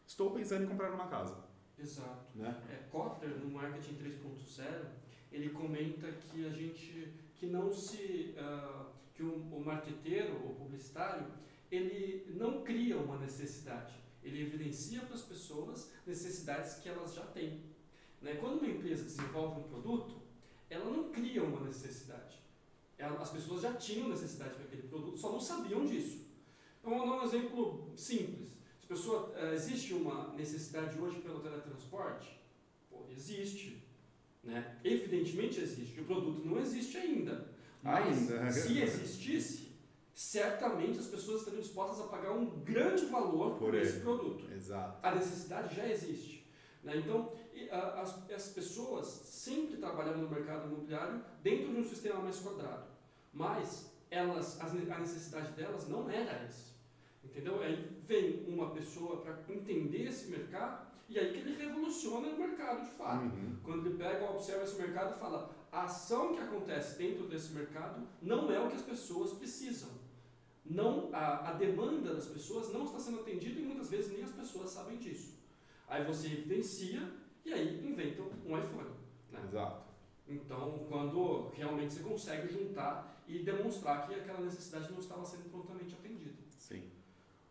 [0.06, 1.36] estou pensando em comprar uma casa.
[1.78, 2.26] Exato.
[2.34, 2.56] Né?
[2.70, 4.86] É, Kotler, no Marketing 3.0,
[5.30, 11.26] ele comenta que a gente, que não se, ah, que o, o marqueteiro, o publicitário,
[11.70, 13.94] ele não cria uma necessidade,
[14.29, 17.61] ele evidencia para as pessoas necessidades que elas já têm.
[18.22, 18.35] Né?
[18.35, 20.20] Quando uma empresa desenvolve um produto,
[20.70, 22.37] ela não cria uma necessidade.
[22.97, 26.26] Ela- as pessoas já tinham necessidade para aquele produto, só não sabiam disso.
[26.81, 28.49] Então, vou dar um exemplo simples.
[28.81, 32.41] Se pessoa, eh, existe uma necessidade hoje pelo teletransporte?
[32.91, 33.83] Pô, existe.
[34.43, 34.79] Né?
[34.83, 36.01] Evidentemente existe.
[36.01, 37.49] O produto não existe ainda.
[37.83, 38.51] Mas Ainda.
[38.51, 39.67] se existisse,
[40.18, 44.52] certamente as pessoas estariam dispostas a pagar um grande valor por, Por esse produto.
[44.52, 44.98] Exato.
[45.00, 46.44] A necessidade já existe.
[46.82, 46.96] Né?
[46.96, 47.32] Então,
[47.70, 52.88] as, as pessoas sempre trabalharam no mercado imobiliário dentro de um sistema mais quadrado.
[53.32, 56.74] Mas elas, a necessidade delas não era essa.
[57.22, 57.62] Entendeu?
[57.62, 62.84] Aí vem uma pessoa para entender esse mercado e aí que ele revoluciona o mercado
[62.84, 63.22] de fato.
[63.22, 63.56] Uhum.
[63.62, 68.04] Quando ele pega, observa esse mercado e fala: a ação que acontece dentro desse mercado
[68.20, 70.07] não é o que as pessoas precisam.
[70.70, 74.32] Não, a, a demanda das pessoas não está sendo atendida e muitas vezes nem as
[74.32, 75.34] pessoas sabem disso.
[75.88, 77.10] Aí você evidencia
[77.44, 78.90] e aí inventam um iPhone.
[79.32, 79.40] Né?
[79.44, 79.88] Exato.
[80.28, 85.94] Então, quando realmente você consegue juntar e demonstrar que aquela necessidade não estava sendo prontamente
[85.94, 86.36] atendida.
[86.50, 86.82] Sim.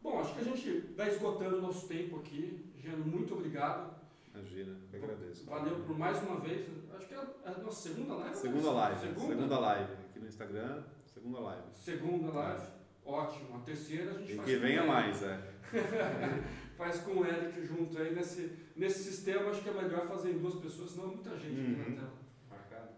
[0.02, 2.72] Bom, acho que a gente vai esgotando o nosso tempo aqui.
[2.78, 3.96] Jean, muito obrigado.
[4.34, 4.78] Imagina.
[4.94, 5.46] Eu agradeço.
[5.46, 6.68] Valeu por mais uma vez.
[6.96, 8.36] Acho que é a nossa segunda live.
[8.36, 8.74] Segunda né?
[8.74, 9.00] live.
[9.00, 9.94] Segunda, Segunda live.
[9.94, 11.64] Aqui no Instagram, segunda live.
[11.74, 12.77] Segunda live.
[13.08, 13.56] Ótimo.
[13.58, 15.40] A terceira a gente E faz que com venha mais, é.
[16.78, 18.14] Faz com o Eric junto aí.
[18.14, 21.72] Nesse, nesse sistema, acho que é melhor fazer em duas pessoas, senão muita gente aqui
[21.72, 21.96] Uhum.
[21.96, 22.14] na tela.
[22.50, 22.90] Marcado.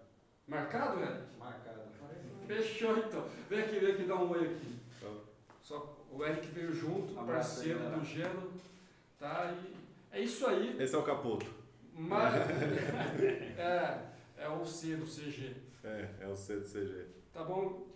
[0.47, 1.37] Marcado, Eric?
[1.39, 1.79] Marcado.
[2.47, 3.27] Fechou então.
[3.49, 4.75] Vem aqui, vem aqui dar um oi aqui.
[4.97, 5.21] Então.
[5.61, 7.97] Só o Eric veio junto, Um aí, parceiro galera.
[7.97, 8.51] do Geno.
[9.19, 9.53] Tá?
[10.11, 10.75] E é isso aí.
[10.81, 11.45] Esse é o capoto.
[11.93, 12.79] Maravilha.
[13.57, 13.99] é,
[14.37, 15.55] é o C do CG.
[15.83, 17.05] É, é o C do CG.
[17.31, 17.87] Tá bom?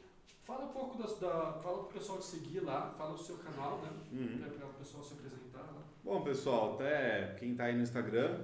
[0.43, 1.53] Fala um pouco das, da.
[1.53, 3.89] Fala pro pessoal te seguir lá, fala o seu canal, né?
[4.11, 4.39] Uhum.
[4.39, 5.81] Para o pessoal se apresentar lá.
[6.03, 8.41] Bom, pessoal, até quem está aí no Instagram,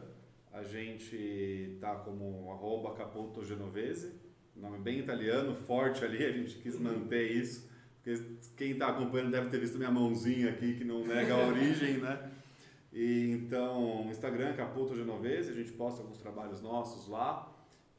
[0.53, 4.13] a gente tá como arroba capoto genovese,
[4.55, 7.69] nome bem italiano, forte ali, a gente quis manter isso,
[8.01, 11.97] porque quem está acompanhando deve ter visto minha mãozinha aqui que não nega a origem,
[11.97, 12.31] né?
[12.93, 17.53] E, então, Instagram Capoto Genovese, a gente posta alguns trabalhos nossos lá,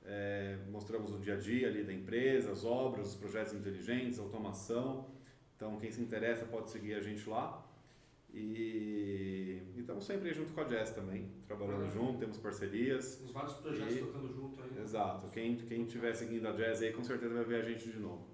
[0.05, 5.09] é, mostramos o dia a dia ali da empresa, as obras, os projetos inteligentes, automação.
[5.57, 7.66] Então, quem se interessa pode seguir a gente lá.
[8.32, 12.01] E estamos sempre junto com a Jazz também, trabalhando Maravilha.
[12.07, 13.20] junto, temos parcerias.
[13.24, 14.82] Os vários projetos E- tocando junto aí.
[14.82, 15.28] Exato.
[15.30, 18.24] Quem quem estiver seguindo a Jazz aí, com certeza vai ver a gente de novo.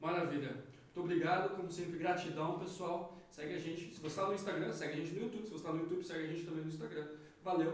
[0.00, 0.50] Maravilha.
[0.52, 3.16] Muito obrigado, como sempre, gratidão, pessoal.
[3.30, 3.94] Segue a gente.
[3.94, 5.44] Se você está no Instagram, segue a gente no YouTube.
[5.44, 7.06] Se você está no YouTube, segue a gente também no Instagram.
[7.42, 7.72] Valeu.